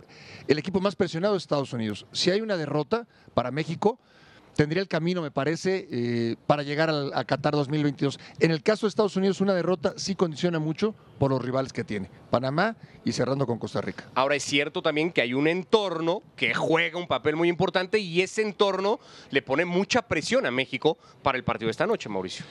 el 0.48 0.58
equipo 0.58 0.82
más 0.82 0.96
presionado 0.96 1.34
es 1.34 1.44
Estados 1.44 1.72
Unidos. 1.72 2.04
Si 2.12 2.30
hay 2.30 2.42
una 2.42 2.58
derrota 2.58 3.06
para 3.32 3.50
México, 3.50 3.98
tendría 4.54 4.82
el 4.82 4.88
camino, 4.88 5.22
me 5.22 5.30
parece, 5.30 5.86
eh, 5.90 6.36
para 6.46 6.62
llegar 6.62 6.90
al, 6.90 7.12
a 7.14 7.24
Qatar 7.24 7.54
2022. 7.54 8.18
En 8.40 8.50
el 8.50 8.62
caso 8.62 8.86
de 8.86 8.88
Estados 8.88 9.16
Unidos, 9.16 9.40
una 9.40 9.54
derrota 9.54 9.94
sí 9.96 10.14
condiciona 10.14 10.58
mucho 10.58 10.94
por 11.18 11.30
los 11.30 11.42
rivales 11.42 11.72
que 11.72 11.84
tiene, 11.84 12.10
Panamá 12.30 12.76
y 13.04 13.12
cerrando 13.12 13.46
con 13.46 13.58
Costa 13.58 13.80
Rica. 13.80 14.08
Ahora 14.14 14.36
es 14.36 14.42
cierto 14.42 14.82
también 14.82 15.12
que 15.12 15.20
hay 15.20 15.34
un 15.34 15.46
entorno 15.46 16.22
que 16.36 16.54
juega 16.54 16.98
un 16.98 17.06
papel 17.06 17.36
muy 17.36 17.48
importante 17.48 17.98
y 17.98 18.20
ese 18.22 18.42
entorno 18.42 18.98
le 19.30 19.42
pone 19.42 19.64
mucha 19.64 20.02
presión 20.02 20.46
a 20.46 20.50
México 20.50 20.98
para 21.22 21.38
el 21.38 21.44
partido 21.44 21.68
de 21.68 21.72
esta 21.72 21.86
noche, 21.86 22.08
Mauricio. 22.08 22.44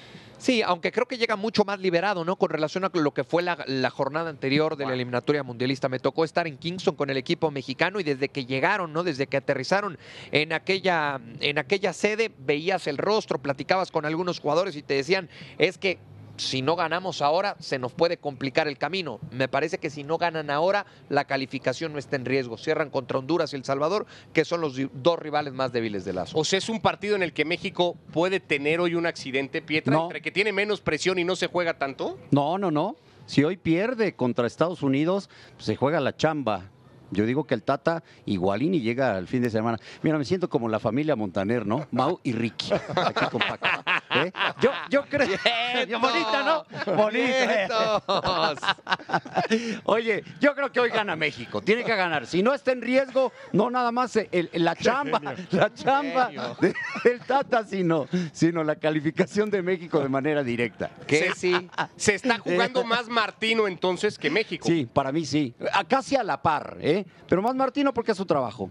Sí, 0.44 0.62
aunque 0.62 0.92
creo 0.92 1.06
que 1.06 1.18
llega 1.18 1.38
mucho 1.38 1.64
más 1.64 1.80
liberado, 1.80 2.26
¿no? 2.26 2.36
Con 2.36 2.50
relación 2.50 2.84
a 2.84 2.92
lo 2.94 3.14
que 3.14 3.24
fue 3.24 3.42
la, 3.44 3.64
la 3.66 3.90
jornada 3.90 4.30
anterior 4.30 4.76
de 4.76 4.86
la 4.86 4.94
eliminatoria 4.94 5.42
mundialista. 5.42 5.88
Me 5.88 6.00
tocó 6.00 6.26
estar 6.26 6.48
en 6.48 6.58
Kingston 6.58 6.98
con 6.98 7.10
el 7.10 7.16
equipo 7.16 7.50
mexicano 7.50 8.02
y 8.02 8.04
desde 8.04 8.28
que 8.28 8.46
llegaron, 8.46 8.92
¿no? 8.92 9.04
Desde 9.04 9.28
que 9.28 9.38
aterrizaron 9.38 9.98
en 10.34 10.52
aquella, 10.52 11.22
en 11.40 11.60
aquella 11.60 11.94
sede, 11.94 12.30
veías 12.40 12.88
el 12.88 12.98
rostro, 12.98 13.42
platicabas 13.42 13.90
con 13.90 14.06
algunos 14.06 14.42
jugadores 14.42 14.76
y 14.76 14.84
te 14.84 14.96
decían, 14.96 15.30
es 15.60 15.78
que 15.78 15.98
si 16.38 16.62
no 16.62 16.76
ganamos 16.76 17.22
ahora, 17.22 17.56
se 17.60 17.78
nos 17.80 17.94
puede 17.94 18.18
complicar 18.18 18.68
el 18.68 18.78
camino. 18.78 19.20
Me 19.32 19.48
parece 19.48 19.78
que 19.78 19.90
si 19.90 20.04
no 20.04 20.18
ganan 20.18 20.50
ahora, 20.50 20.86
la 21.10 21.26
calificación 21.26 21.94
no 21.94 22.00
está 22.00 22.16
en 22.16 22.26
riesgo. 22.26 22.58
Cierran 22.58 22.90
contra 22.90 23.20
Honduras 23.20 23.54
y 23.54 23.56
El 23.56 23.64
Salvador, 23.66 24.06
que 24.34 24.44
son 24.46 24.62
los 24.62 24.76
dos 24.94 25.20
rivales 25.20 25.54
más 25.54 25.72
débiles 25.72 26.06
de 26.06 26.14
lazo. 26.14 26.38
O 26.38 26.44
sea, 26.44 26.58
es 26.58 26.70
un 26.70 26.82
partido 26.82 27.16
en 27.16 27.24
el 27.24 27.34
que 27.34 27.46
México 27.46 27.96
puede 28.12 28.40
tener 28.40 28.80
hoy 28.80 28.96
un 28.96 29.06
accidente, 29.06 29.62
Pietra, 29.62 29.94
No. 29.94 30.04
entre 30.06 30.22
que 30.22 30.32
tiene 30.32 30.52
menos 30.52 30.82
presión 30.82 31.20
y 31.20 31.24
no 31.24 31.36
se 31.36 31.48
juega 31.48 31.78
tanto. 31.78 32.18
No, 32.32 32.58
no, 32.58 32.72
no. 32.72 32.96
Si 33.26 33.44
hoy 33.44 33.56
pierde 33.58 34.16
contra 34.16 34.48
Estados 34.48 34.82
Unidos, 34.82 35.30
pues 35.54 35.66
se 35.66 35.76
juega 35.76 36.00
la 36.00 36.16
chamba. 36.16 36.70
Yo 37.12 37.28
digo 37.28 37.44
que 37.44 37.54
el 37.54 37.62
Tata 37.62 38.04
igualín 38.26 38.74
y 38.74 38.82
llega 38.82 39.16
al 39.16 39.28
fin 39.28 39.44
de 39.44 39.52
semana. 39.52 39.78
Mira, 40.02 40.18
me 40.18 40.26
siento 40.26 40.50
como 40.50 40.68
la 40.68 40.80
familia 40.80 41.16
Montaner, 41.16 41.64
¿no? 41.64 41.86
Mau 41.92 42.20
y 42.24 42.32
Ricky. 42.32 42.74
Aquí 42.74 43.26
con 43.32 43.40
Paco. 43.40 43.68
¿Eh? 44.16 44.32
Yo, 44.62 44.72
yo 44.90 45.06
creo. 45.10 45.28
Bonita, 46.00 46.44
¿no? 46.86 46.96
Bonita. 46.96 48.02
Oye, 49.86 50.24
yo 50.40 50.56
creo 50.56 50.72
que 50.72 50.80
hoy 50.80 50.90
gana 50.90 51.16
México. 51.16 51.62
Tiene 51.62 51.84
que 51.84 51.96
ganar. 51.96 52.26
Si 52.28 52.42
no 52.44 52.54
está 52.54 52.72
en 52.72 52.82
riesgo, 52.82 53.32
no 53.52 53.70
nada 53.70 53.92
más 53.92 54.16
el- 54.16 54.50
la 54.54 54.76
chamba, 54.76 55.22
la 55.52 55.74
chamba 55.74 56.30
de- 56.60 56.74
del 57.04 57.20
Tata, 57.22 57.64
sino, 57.66 58.08
sino 58.32 58.64
la 58.64 58.76
calificación 58.76 59.50
de 59.50 59.62
México 59.62 60.00
de 60.00 60.10
manera 60.10 60.44
directa. 60.44 60.90
Se, 61.08 61.32
sí. 61.36 61.70
se 61.96 62.16
está 62.16 62.38
jugando 62.40 62.84
más 62.84 63.08
Martino 63.08 63.68
entonces 63.68 64.18
que 64.18 64.30
México. 64.30 64.68
Sí, 64.68 64.88
para 64.92 65.12
mí 65.12 65.26
sí. 65.26 65.54
A- 65.72 65.84
Casi 65.84 66.16
a 66.16 66.24
la 66.24 66.42
par, 66.42 66.78
¿eh? 66.82 67.06
Pero 67.28 67.42
más 67.42 67.56
Martino 67.56 67.94
porque 67.94 68.12
es 68.12 68.18
su 68.18 68.26
trabajo. 68.26 68.70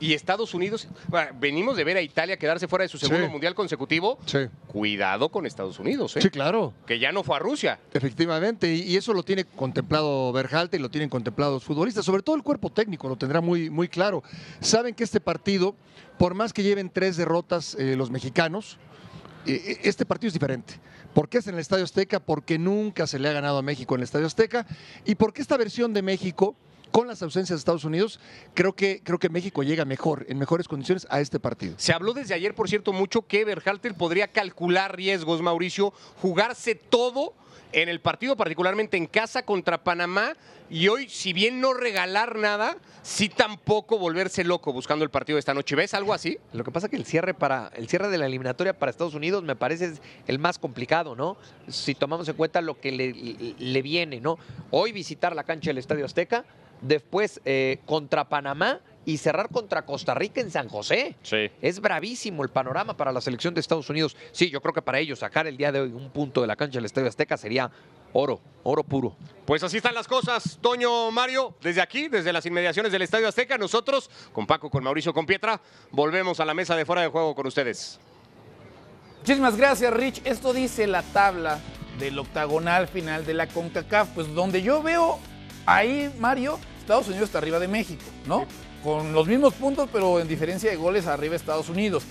Y 0.00 0.12
Estados 0.14 0.54
Unidos, 0.54 0.86
venimos 1.40 1.76
de 1.76 1.82
ver 1.84 1.96
a 1.96 2.02
Italia 2.02 2.36
quedarse 2.36 2.68
fuera 2.68 2.84
de 2.84 2.88
su 2.88 2.98
segundo 2.98 3.26
Sí. 3.26 3.32
mundial 3.32 3.54
consecutivo. 3.54 4.18
Sí. 4.26 4.38
Cuidado 4.68 5.28
con 5.28 5.44
Estados 5.44 5.78
Unidos, 5.80 6.16
¿eh? 6.16 6.22
Sí, 6.22 6.30
claro. 6.30 6.72
que 6.86 6.98
ya 7.00 7.10
no 7.10 7.24
fue 7.24 7.34
a 7.36 7.38
Rusia. 7.40 7.80
Efectivamente, 7.92 8.72
y 8.72 8.96
eso 8.96 9.12
lo 9.12 9.22
tiene 9.24 9.44
contemplado 9.44 10.32
Berjalte 10.32 10.76
y 10.76 10.80
lo 10.80 10.88
tienen 10.90 11.08
contemplado 11.08 11.54
los 11.54 11.64
futbolistas, 11.64 12.04
sobre 12.04 12.22
todo 12.22 12.36
el 12.36 12.42
cuerpo 12.42 12.70
técnico 12.70 13.08
lo 13.08 13.16
tendrá 13.16 13.40
muy, 13.40 13.70
muy 13.70 13.88
claro. 13.88 14.22
Saben 14.60 14.94
que 14.94 15.02
este 15.04 15.20
partido, 15.20 15.74
por 16.16 16.34
más 16.34 16.52
que 16.52 16.62
lleven 16.62 16.90
tres 16.90 17.16
derrotas 17.16 17.74
eh, 17.74 17.96
los 17.96 18.10
mexicanos, 18.10 18.78
eh, 19.46 19.78
este 19.82 20.06
partido 20.06 20.28
es 20.28 20.34
diferente. 20.34 20.74
¿Por 21.14 21.28
qué 21.28 21.38
es 21.38 21.46
en 21.48 21.54
el 21.54 21.60
Estadio 21.60 21.82
Azteca? 21.84 22.20
Porque 22.20 22.58
nunca 22.58 23.06
se 23.08 23.18
le 23.18 23.28
ha 23.28 23.32
ganado 23.32 23.58
a 23.58 23.62
México 23.62 23.94
en 23.94 24.00
el 24.00 24.04
Estadio 24.04 24.26
Azteca 24.26 24.66
y 25.04 25.16
porque 25.16 25.42
esta 25.42 25.56
versión 25.56 25.92
de 25.92 26.02
México 26.02 26.54
con 26.90 27.06
las 27.06 27.22
ausencias 27.22 27.56
de 27.56 27.60
Estados 27.60 27.84
Unidos, 27.84 28.20
creo 28.54 28.74
que, 28.74 29.02
creo 29.02 29.18
que 29.18 29.28
México 29.28 29.62
llega 29.62 29.84
mejor, 29.84 30.26
en 30.28 30.38
mejores 30.38 30.68
condiciones 30.68 31.06
a 31.10 31.20
este 31.20 31.40
partido. 31.40 31.74
Se 31.78 31.92
habló 31.92 32.12
desde 32.12 32.34
ayer, 32.34 32.54
por 32.54 32.68
cierto, 32.68 32.92
mucho 32.92 33.22
que 33.22 33.44
Berhalter 33.44 33.94
podría 33.94 34.28
calcular 34.28 34.96
riesgos, 34.96 35.42
Mauricio, 35.42 35.92
jugarse 36.20 36.74
todo 36.74 37.34
en 37.72 37.88
el 37.88 38.00
partido, 38.00 38.36
particularmente 38.36 38.96
en 38.96 39.06
casa 39.06 39.42
contra 39.42 39.84
Panamá, 39.84 40.34
y 40.70 40.88
hoy, 40.88 41.08
si 41.08 41.32
bien 41.32 41.60
no 41.60 41.72
regalar 41.72 42.36
nada, 42.36 42.76
sí 43.02 43.30
tampoco 43.30 43.98
volverse 43.98 44.44
loco 44.44 44.72
buscando 44.72 45.02
el 45.02 45.10
partido 45.10 45.36
de 45.36 45.40
esta 45.40 45.54
noche. 45.54 45.74
¿Ves 45.74 45.94
algo 45.94 46.12
así? 46.12 46.38
Lo 46.52 46.62
que 46.62 46.70
pasa 46.70 46.86
es 46.86 46.90
que 46.90 46.96
el 46.96 47.06
cierre 47.06 47.32
para 47.32 47.70
el 47.74 47.88
cierre 47.88 48.08
de 48.08 48.18
la 48.18 48.26
eliminatoria 48.26 48.78
para 48.78 48.90
Estados 48.90 49.14
Unidos 49.14 49.42
me 49.42 49.56
parece 49.56 49.86
es 49.86 50.02
el 50.26 50.38
más 50.38 50.58
complicado, 50.58 51.16
¿no? 51.16 51.38
Si 51.68 51.94
tomamos 51.94 52.28
en 52.28 52.36
cuenta 52.36 52.60
lo 52.60 52.78
que 52.78 52.92
le, 52.92 53.54
le 53.58 53.82
viene, 53.82 54.20
¿no? 54.20 54.38
Hoy 54.70 54.92
visitar 54.92 55.34
la 55.34 55.44
cancha 55.44 55.70
del 55.70 55.78
Estadio 55.78 56.04
Azteca, 56.04 56.44
después 56.80 57.40
eh, 57.44 57.78
contra 57.86 58.28
Panamá 58.28 58.80
y 59.04 59.16
cerrar 59.16 59.48
contra 59.48 59.86
Costa 59.86 60.14
Rica 60.14 60.40
en 60.40 60.50
San 60.50 60.68
José. 60.68 61.16
Sí. 61.22 61.50
Es 61.62 61.80
bravísimo 61.80 62.42
el 62.42 62.50
panorama 62.50 62.94
para 62.94 63.10
la 63.10 63.22
selección 63.22 63.54
de 63.54 63.60
Estados 63.60 63.88
Unidos. 63.88 64.14
Sí, 64.32 64.50
yo 64.50 64.60
creo 64.60 64.74
que 64.74 64.82
para 64.82 64.98
ellos 64.98 65.20
sacar 65.20 65.46
el 65.46 65.56
día 65.56 65.72
de 65.72 65.80
hoy 65.80 65.92
un 65.92 66.10
punto 66.10 66.42
de 66.42 66.46
la 66.46 66.56
cancha 66.56 66.76
del 66.76 66.84
Estadio 66.84 67.08
Azteca 67.08 67.38
sería 67.38 67.70
oro, 68.12 68.38
oro 68.64 68.82
puro. 68.84 69.16
Pues 69.46 69.62
así 69.62 69.78
están 69.78 69.94
las 69.94 70.06
cosas, 70.06 70.58
Toño 70.60 71.10
Mario, 71.10 71.54
desde 71.62 71.80
aquí, 71.80 72.08
desde 72.08 72.34
las 72.34 72.44
inmediaciones 72.44 72.92
del 72.92 73.00
Estadio 73.00 73.28
Azteca, 73.28 73.56
nosotros, 73.56 74.10
con 74.32 74.46
Paco, 74.46 74.68
con 74.68 74.84
Mauricio, 74.84 75.14
con 75.14 75.24
Pietra, 75.24 75.58
volvemos 75.90 76.38
a 76.40 76.44
la 76.44 76.52
mesa 76.52 76.76
de 76.76 76.84
fuera 76.84 77.00
de 77.00 77.08
juego 77.08 77.34
con 77.34 77.46
ustedes. 77.46 77.98
Muchísimas 79.20 79.56
gracias, 79.56 79.92
Rich. 79.92 80.20
Esto 80.24 80.52
dice 80.52 80.86
la 80.86 81.02
tabla 81.02 81.60
del 81.98 82.18
octagonal 82.18 82.88
final 82.88 83.24
de 83.24 83.34
la 83.34 83.46
CONCACAF, 83.46 84.10
pues 84.14 84.34
donde 84.34 84.62
yo 84.62 84.82
veo 84.82 85.18
ahí, 85.66 86.12
Mario, 86.18 86.58
Estados 86.80 87.08
Unidos 87.08 87.26
está 87.28 87.38
arriba 87.38 87.58
de 87.58 87.68
México, 87.68 88.04
¿no? 88.26 88.46
Con 88.82 89.12
los 89.12 89.26
mismos 89.26 89.54
puntos, 89.54 89.88
pero 89.92 90.20
en 90.20 90.28
diferencia 90.28 90.70
de 90.70 90.76
goles 90.76 91.06
arriba 91.06 91.36
Estados 91.36 91.68
Unidos. 91.68 92.04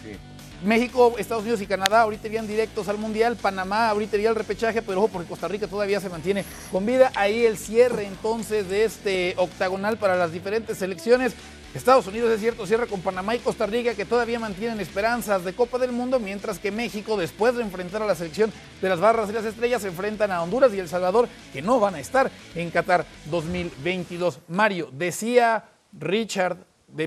México, 0.64 1.16
Estados 1.18 1.44
Unidos 1.44 1.62
y 1.62 1.68
Canadá 1.68 2.02
ahorita 2.02 2.28
irían 2.28 2.48
directos 2.48 2.88
al 2.88 2.98
Mundial, 2.98 3.36
Panamá 3.36 3.90
ahorita 3.90 4.18
iría 4.18 4.30
al 4.30 4.36
repechaje, 4.36 4.82
pero 4.82 5.00
ojo 5.00 5.10
porque 5.10 5.30
Costa 5.30 5.48
Rica 5.48 5.68
todavía 5.68 6.00
se 6.00 6.10
mantiene 6.10 6.44
con 6.72 6.86
vida. 6.86 7.12
Ahí 7.16 7.46
el 7.46 7.58
cierre 7.58 8.06
entonces 8.06 8.68
de 8.70 8.86
este 8.86 9.36
octagonal 9.38 9.98
para 9.98 10.16
las 10.16 10.32
diferentes 10.32 10.80
selecciones. 10.80 11.34
Estados 11.78 12.08
Unidos, 12.08 12.32
es 12.32 12.40
cierto, 12.40 12.66
cierra 12.66 12.88
con 12.88 13.02
Panamá 13.02 13.36
y 13.36 13.40
Costa 13.40 13.66
Rica 13.66 13.94
que 13.94 14.04
todavía 14.04 14.40
mantienen 14.40 14.80
esperanzas 14.80 15.46
de 15.46 15.54
Copa 15.54 15.78
del 15.78 15.92
Mundo, 15.92 16.20
mientras 16.20 16.60
que 16.60 16.72
México, 16.72 17.16
después 17.16 17.56
de 17.56 17.62
enfrentar 17.62 18.02
a 18.02 18.08
la 18.08 18.16
selección 18.16 18.52
de 18.82 18.90
las 18.90 19.00
Barras 19.00 19.30
y 19.30 19.34
las 19.34 19.46
Estrellas, 19.46 19.84
se 19.84 19.90
enfrentan 19.90 20.32
a 20.32 20.42
Honduras 20.42 20.74
y 20.74 20.80
El 20.80 20.90
Salvador, 20.90 21.30
que 21.54 21.62
no 21.62 21.80
van 21.80 21.96
a 21.96 22.00
estar 22.00 22.32
en 22.56 22.72
Qatar 22.72 23.06
2022. 23.30 24.40
Mario, 24.48 24.90
decía 24.92 25.66
Richard 25.94 26.58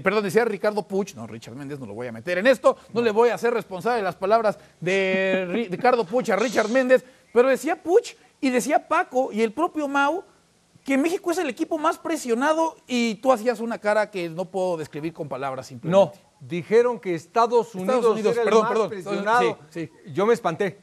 perdón, 0.03 0.23
decía 0.23 0.45
Ricardo 0.45 0.87
Puch, 0.87 1.15
no, 1.15 1.27
Richard 1.27 1.57
Méndez, 1.57 1.81
no 1.81 1.87
lo 1.87 1.95
voy 1.95 2.07
a 2.07 2.13
meter 2.13 2.39
en 2.39 2.47
esto, 2.47 2.77
no 2.93 3.01
le 3.01 3.11
voy 3.11 3.31
a 3.31 3.35
hacer 3.35 3.53
responsable 3.53 3.97
de 3.97 4.03
las 4.05 4.15
palabras 4.15 4.59
de 4.79 5.69
Ricardo 5.71 6.05
Puch 6.05 6.29
a 6.31 6.37
Richard 6.37 6.69
Méndez, 6.69 7.05
pero 7.33 7.49
decía 7.49 7.83
Puch 7.83 8.15
y 8.41 8.51
decía 8.51 8.87
Paco 8.87 9.33
y 9.33 9.43
el 9.43 9.53
propio 9.53 9.89
Mau 9.89 10.23
que 10.85 10.97
México 10.99 11.31
es 11.31 11.39
el 11.39 11.49
equipo 11.49 11.79
más 11.79 11.99
presionado 11.99 12.77
y 12.87 13.17
tú 13.17 13.33
hacías 13.33 13.61
una 13.61 13.79
cara 13.79 14.11
que 14.11 14.29
no 14.29 14.47
puedo 14.47 14.77
describir 14.77 15.13
con 15.13 15.29
palabras 15.29 15.67
simplemente. 15.67 16.19
No, 16.21 16.47
dijeron 16.47 16.99
que 16.99 17.15
Estados 17.15 17.75
Unidos, 17.75 18.05
Unidos, 18.07 18.35
era 18.35 18.45
perdón, 18.45 18.59
el 18.59 18.63
más 18.63 18.73
perdón, 18.73 18.89
presionado. 18.89 19.59
sí, 19.71 19.91
Yo 20.13 20.27
me 20.27 20.35
espanté. 20.35 20.79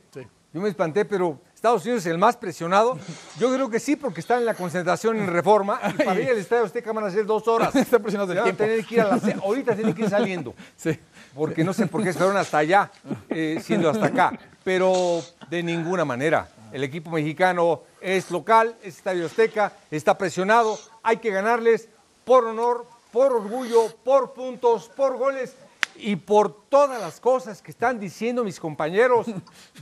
Yo 0.54 0.62
me 0.62 0.70
espanté, 0.70 1.04
pero 1.06 1.40
Estados 1.54 1.84
Unidos 1.84 2.06
es 2.06 2.12
el 2.12 2.18
más 2.18 2.38
presionado. 2.38 2.98
Yo 3.40 3.54
creo 3.54 3.70
que 3.70 3.80
sí, 3.80 3.96
porque 3.96 4.22
está 4.22 4.38
en 4.38 4.46
la 4.46 4.54
concentración 4.54 5.18
en 5.18 5.28
reforma. 5.28 5.80
Y 5.90 6.04
para 6.04 6.20
ir 6.22 6.30
al 6.30 6.38
Estadio 6.38 6.64
Azteca 6.64 6.92
van 6.94 7.04
a 7.04 7.12
ser 7.12 7.26
dos 7.26 7.48
horas. 7.48 7.76
Está 7.76 8.00
presionado 8.00 8.32
Se 8.32 8.38
el 8.40 8.44
tiempo. 8.44 8.64
tener 8.64 8.86
que 8.86 8.96
ir 8.96 9.02
a 9.02 9.16
la- 9.18 9.40
ahorita 9.44 9.76
tienen 9.76 9.94
que 9.94 10.04
ir 10.04 10.10
saliendo. 10.10 10.56
Sí. 10.76 10.98
Porque 11.36 11.64
no 11.64 11.74
sé 11.74 11.86
por 11.86 12.02
qué 12.04 12.14
fueron 12.14 12.38
hasta 12.38 12.60
allá, 12.60 12.90
eh, 13.30 13.60
siendo 13.62 13.90
hasta 13.90 14.08
acá. 14.08 14.40
Pero 14.64 15.22
de 15.50 15.62
ninguna 15.62 16.06
manera. 16.06 16.48
El 16.78 16.84
equipo 16.84 17.10
mexicano 17.10 17.82
es 18.00 18.30
local, 18.30 18.76
es 18.84 18.98
Estadio 18.98 19.26
Azteca, 19.26 19.74
está 19.90 20.16
presionado. 20.16 20.78
Hay 21.02 21.18
que 21.18 21.32
ganarles 21.32 21.90
por 22.24 22.46
honor, 22.46 22.86
por 23.12 23.34
orgullo, 23.34 23.88
por 24.04 24.34
puntos, 24.34 24.88
por 24.96 25.18
goles 25.18 25.56
y 26.00 26.16
por 26.16 26.68
todas 26.70 27.02
las 27.02 27.20
cosas 27.20 27.62
que 27.62 27.72
están 27.72 28.00
diciendo 28.00 28.44
mis 28.44 28.60
compañeros 28.60 29.28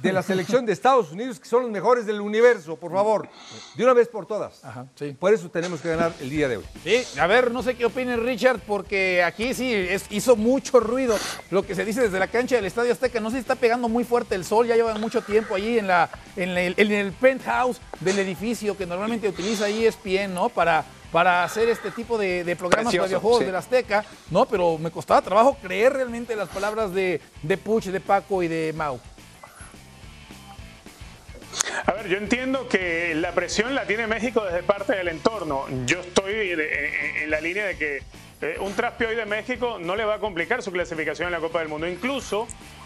de 0.02 0.14
la 0.14 0.22
selección 0.22 0.66
de 0.66 0.74
Estados 0.74 1.12
Unidos, 1.12 1.40
que 1.40 1.48
son 1.50 1.64
los 1.64 1.72
mejores 1.72 2.06
del 2.06 2.22
universo, 2.22 2.76
por 2.76 2.92
favor, 2.92 3.28
de 3.76 3.84
una 3.84 3.94
vez 3.94 4.08
por 4.08 4.26
todas. 4.26 4.64
Ajá, 4.64 4.86
sí. 4.96 5.16
Por 5.20 5.34
eso 5.34 5.50
tenemos 5.50 5.82
que 5.82 5.90
ganar 5.90 6.14
el 6.22 6.30
día 6.30 6.48
de 6.48 6.58
hoy. 6.58 6.64
Sí, 6.84 7.04
a 7.20 7.28
ver, 7.28 7.52
no 7.52 7.64
sé 7.64 7.76
qué 7.76 7.86
opine 7.86 8.16
Richard, 8.18 8.60
porque 8.68 9.24
aquí 9.24 9.54
sí 9.54 9.74
es- 9.74 10.06
hizo 10.10 10.36
mucho 10.36 10.80
ruido 10.80 11.18
lo 11.52 11.64
que 11.66 11.76
se 11.76 11.84
dice 11.86 12.02
desde 12.02 12.20
la 12.20 12.28
cancha 12.28 12.56
del 12.56 12.66
Estadio 12.66 12.92
Azteca. 12.92 13.20
No 13.20 13.30
sé 13.30 13.38
si 13.38 13.42
está 13.42 13.56
pegando 13.56 13.90
muy 13.90 14.04
fuerte 14.04 14.36
el 14.36 14.46
sol, 14.46 14.68
ya 14.68 14.76
llevan 14.76 15.02
mucho 15.02 15.22
tiempo 15.22 15.56
allí 15.56 15.80
en, 15.80 15.88
la, 15.88 16.10
en, 16.36 16.50
el, 16.58 16.74
en 16.78 16.92
el 16.92 17.12
penthouse 17.14 17.80
del 18.00 18.20
edificio 18.20 18.78
que 18.78 18.86
normalmente 18.86 19.28
utiliza 19.28 19.68
ESPN, 19.70 20.34
¿no? 20.34 20.50
Para, 20.50 20.86
para 21.16 21.46
hacer 21.46 21.70
este 21.70 21.92
tipo 21.92 22.18
de, 22.18 22.44
de 22.44 22.58
programas 22.58 22.88
Precioso, 22.88 23.04
para 23.04 23.08
videojuegos 23.08 23.40
sí. 23.40 23.46
del 23.46 23.56
Azteca, 23.56 24.04
¿no? 24.32 24.46
Pero 24.48 24.78
me 24.78 24.92
costaba 24.92 25.22
trabajo 25.22 25.58
creer 25.62 25.94
realmente 25.94 26.36
las 26.36 26.50
palabras 26.50 26.94
de, 26.94 27.22
de 27.42 27.56
Puch, 27.58 27.86
de 27.86 28.02
Paco 28.02 28.44
y 28.44 28.50
de 28.50 28.74
Mau. 28.76 29.00
A 31.86 31.94
ver, 31.94 32.10
yo 32.10 32.18
entiendo 32.18 32.68
que 32.68 33.16
la 33.16 33.32
presión 33.32 33.74
la 33.76 33.86
tiene 33.88 34.08
México 34.08 34.44
desde 34.44 34.62
parte 34.64 34.94
del 34.94 35.08
entorno. 35.08 35.64
Yo 35.86 36.02
estoy 36.02 36.34
de- 36.34 37.24
en, 37.24 37.32
la 37.32 37.40
línea 37.40 37.66
de 37.66 37.78
que 37.78 38.04
eh, 38.42 38.58
un 38.60 38.74
traspié 38.74 39.08
hoy 39.08 39.16
de 39.16 39.26
México 39.26 39.78
no 39.80 39.96
le 39.96 40.04
va 40.04 40.16
a 40.16 40.20
complicar 40.20 40.62
su 40.62 40.70
clasificación 40.74 41.28
en 41.28 41.32
la 41.32 41.40
Copa 41.40 41.60
del 41.60 41.70
Mundo. 41.70 41.88
Incluso 41.88 42.46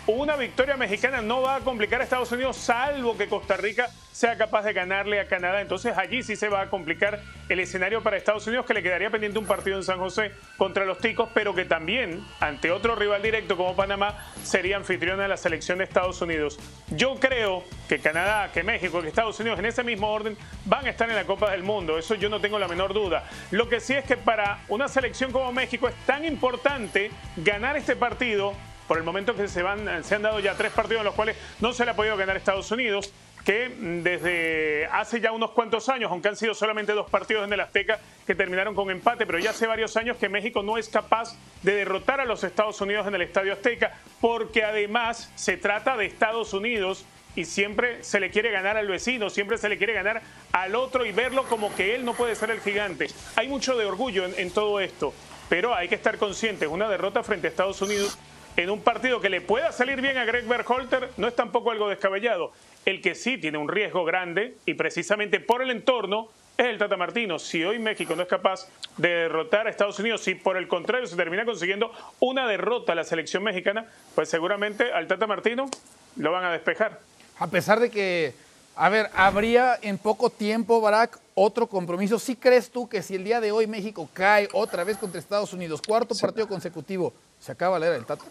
una 0.10 0.36
victoria 0.36 0.76
mexicana 0.76 1.22
no 1.22 1.42
va 1.42 1.58
a 1.58 1.60
complicar 1.60 2.02
a 2.02 2.04
Estados 2.04 2.32
Unidos, 2.32 2.58
salvo 2.58 3.18
que 3.18 3.28
Costa 3.28 3.58
Rica 3.58 3.90
sea 4.12 4.38
capaz 4.38 4.64
de 4.64 4.74
ganarle 4.74 5.20
a 5.20 5.28
Canadá. 5.28 5.62
Entonces 5.62 5.98
allí 5.98 6.24
sí 6.24 6.36
se 6.36 6.50
va 6.50 6.62
a 6.62 6.70
complicar 6.70 7.22
el 7.48 7.60
escenario 7.60 8.02
para 8.02 8.18
Estados 8.18 8.46
Unidos, 8.48 8.66
que 8.66 8.74
le 8.74 8.84
quedaría 8.84 9.10
pendiente 9.10 9.40
un 9.40 9.46
partido 9.46 9.78
en 9.78 9.84
San 9.84 10.00
José 10.00 10.32
contra 10.58 10.84
los 10.86 10.98
Ticos, 10.98 11.30
pero 11.34 11.54
que 11.54 11.66
también, 11.66 12.26
ante 12.40 12.72
otro 12.72 12.96
rival 12.96 13.22
directo 13.22 13.56
como 13.56 13.76
Panamá, 13.76 14.18
sería 14.44 14.78
anfitriona 14.78 15.24
de 15.24 15.30
la 15.30 15.38
selección 15.38 15.78
de 15.78 15.84
Estados 15.84 16.22
Unidos. 16.22 16.60
Yo 16.90 17.16
creo 17.16 17.64
que 17.88 18.00
Canadá, 18.00 18.52
que 18.52 18.64
México, 18.64 19.02
que 19.02 19.08
Estados 19.08 19.40
Unidos, 19.40 19.60
en 19.60 19.66
ese 19.66 19.84
mismo 19.84 20.12
orden, 20.12 20.36
van 20.66 20.86
a 20.86 20.90
estar 20.90 21.10
en 21.10 21.16
la 21.16 21.26
Copa 21.26 21.52
del 21.52 21.64
Mundo. 21.64 21.98
Eso 21.98 22.16
yo 22.16 22.30
no 22.30 22.42
tengo 22.42 22.60
la 22.60 22.68
menor 22.68 22.94
duda. 22.94 23.26
Lo 23.52 23.70
que 23.70 23.80
sí 23.80 23.94
es 23.94 24.06
que 24.06 24.18
para 24.18 24.64
una 24.70 24.88
selección 24.88 25.32
como 25.32 25.52
México 25.52 25.88
es 25.88 25.96
tan 26.06 26.26
importante 26.26 27.12
ganar 27.38 27.78
este 27.78 27.96
partido 27.96 28.54
por 28.90 28.98
el 28.98 29.04
momento 29.04 29.36
que 29.36 29.48
se, 29.48 29.62
van, 29.62 30.04
se 30.04 30.16
han 30.16 30.24
dado 30.24 30.40
ya 30.40 30.56
tres 30.56 30.72
partidos 30.72 31.02
en 31.02 31.06
los 31.06 31.14
cuales 31.14 31.38
no 31.60 31.74
se 31.74 31.86
le 31.86 31.92
ha 31.92 31.96
podido 31.96 32.18
ganar 32.18 32.36
Estados 32.36 32.72
Unidos, 32.72 33.14
que 33.46 33.70
mm, 33.70 34.02
desde 34.02 34.88
hace 34.88 35.22
ya 35.22 35.32
unos 35.32 35.52
cuantos 35.52 35.90
años, 35.90 36.10
aunque 36.12 36.30
han 36.30 36.36
sido 36.36 36.56
solamente 36.56 36.94
dos 36.94 37.08
partidos 37.08 37.46
en 37.46 37.54
el 37.54 37.60
Azteca 37.60 38.00
que 38.26 38.34
terminaron 38.34 38.74
con 38.74 38.90
empate, 38.90 39.28
pero 39.28 39.38
ya 39.38 39.52
hace 39.52 39.68
varios 39.68 39.96
años 39.96 40.18
que 40.18 40.28
México 40.28 40.64
no 40.64 40.80
es 40.80 40.90
capaz 40.90 41.38
de 41.62 41.76
derrotar 41.76 42.20
a 42.20 42.26
los 42.26 42.44
Estados 42.44 42.82
Unidos 42.82 43.06
en 43.06 43.14
el 43.14 43.22
Estadio 43.22 43.54
Azteca, 43.54 43.94
porque 44.22 44.64
además 44.64 45.32
se 45.36 45.56
trata 45.56 45.96
de 45.96 46.08
Estados 46.08 46.52
Unidos 46.56 47.06
y 47.36 47.46
siempre 47.46 48.04
se 48.04 48.20
le 48.20 48.32
quiere 48.32 48.50
ganar 48.50 48.76
al 48.76 48.88
vecino, 48.88 49.30
siempre 49.30 49.60
se 49.60 49.70
le 49.70 49.78
quiere 49.78 49.94
ganar 49.94 50.24
al 50.52 50.74
otro 50.74 51.06
y 51.06 51.12
verlo 51.12 51.44
como 51.44 51.76
que 51.76 51.94
él 51.94 52.06
no 52.06 52.16
puede 52.16 52.34
ser 52.34 52.50
el 52.50 52.60
gigante. 52.60 53.06
Hay 53.36 53.50
mucho 53.50 53.78
de 53.78 53.86
orgullo 53.86 54.26
en, 54.26 54.34
en 54.36 54.50
todo 54.50 54.80
esto, 54.80 55.14
pero 55.48 55.76
hay 55.76 55.88
que 55.90 55.94
estar 55.94 56.18
conscientes, 56.18 56.68
una 56.68 56.90
derrota 56.90 57.22
frente 57.22 57.46
a 57.46 57.52
Estados 57.52 57.84
Unidos 57.84 58.18
en 58.60 58.70
un 58.70 58.82
partido 58.82 59.22
que 59.22 59.30
le 59.30 59.40
pueda 59.40 59.72
salir 59.72 60.02
bien 60.02 60.18
a 60.18 60.26
Greg 60.26 60.46
Berhalter 60.46 61.12
no 61.16 61.30
es 61.30 61.36
tampoco 61.36 61.72
algo 61.72 61.88
descabellado. 61.88 62.52
El 62.86 63.02
que 63.02 63.16
sí 63.16 63.38
tiene 63.38 63.58
un 63.58 63.70
riesgo 63.70 64.04
grande 64.04 64.58
y 64.66 64.74
precisamente 64.74 65.40
por 65.40 65.62
el 65.62 65.72
entorno 65.72 66.28
es 66.58 66.66
el 66.66 66.78
Tata 66.78 66.98
Martino. 66.98 67.40
Si 67.40 67.64
hoy 67.64 67.80
México 67.80 68.18
no 68.18 68.24
es 68.24 68.28
capaz 68.28 68.68
de 68.98 69.08
derrotar 69.08 69.68
a 69.68 69.70
Estados 69.70 69.98
Unidos, 70.00 70.22
si 70.22 70.36
por 70.36 70.58
el 70.58 70.68
contrario 70.68 71.08
se 71.08 71.16
termina 71.16 71.46
consiguiendo 71.46 71.94
una 72.20 72.48
derrota 72.48 72.92
a 72.92 72.96
la 72.96 73.06
selección 73.06 73.44
mexicana, 73.44 73.86
pues 74.14 74.28
seguramente 74.28 74.92
al 74.92 75.08
Tata 75.08 75.26
Martino 75.26 75.70
lo 76.18 76.34
van 76.34 76.44
a 76.44 76.52
despejar. 76.52 77.00
A 77.38 77.48
pesar 77.48 77.80
de 77.80 77.90
que, 77.90 78.34
a 78.76 78.90
ver, 78.90 79.10
habría 79.14 79.80
en 79.82 79.98
poco 79.98 80.30
tiempo, 80.30 80.82
Barack, 80.82 81.18
otro 81.34 81.68
compromiso. 81.68 82.20
¿Sí 82.20 82.36
crees 82.36 82.70
tú 82.70 82.90
que 82.90 83.04
si 83.04 83.16
el 83.16 83.24
día 83.24 83.40
de 83.40 83.54
hoy 83.54 83.68
México 83.68 84.10
cae 84.12 84.50
otra 84.52 84.84
vez 84.84 84.98
contra 84.98 85.18
Estados 85.18 85.54
Unidos, 85.54 85.82
cuarto 85.82 86.14
partido 86.14 86.46
consecutivo, 86.46 87.14
se 87.40 87.54
acaba 87.54 87.80
la 87.80 87.86
era 87.86 87.96
del 87.96 88.06
Tata? 88.06 88.26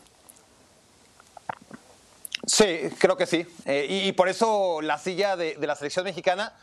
Sí, 2.49 2.81
creo 2.99 3.17
que 3.17 3.27
sí. 3.27 3.47
Eh, 3.67 3.87
y, 3.89 4.09
y 4.09 4.13
por 4.13 4.29
eso 4.29 4.81
la 4.81 4.99
silla 4.99 5.37
de, 5.37 5.55
de 5.57 5.67
la 5.67 5.77
selección 5.77 6.05
mexicana 6.05 6.55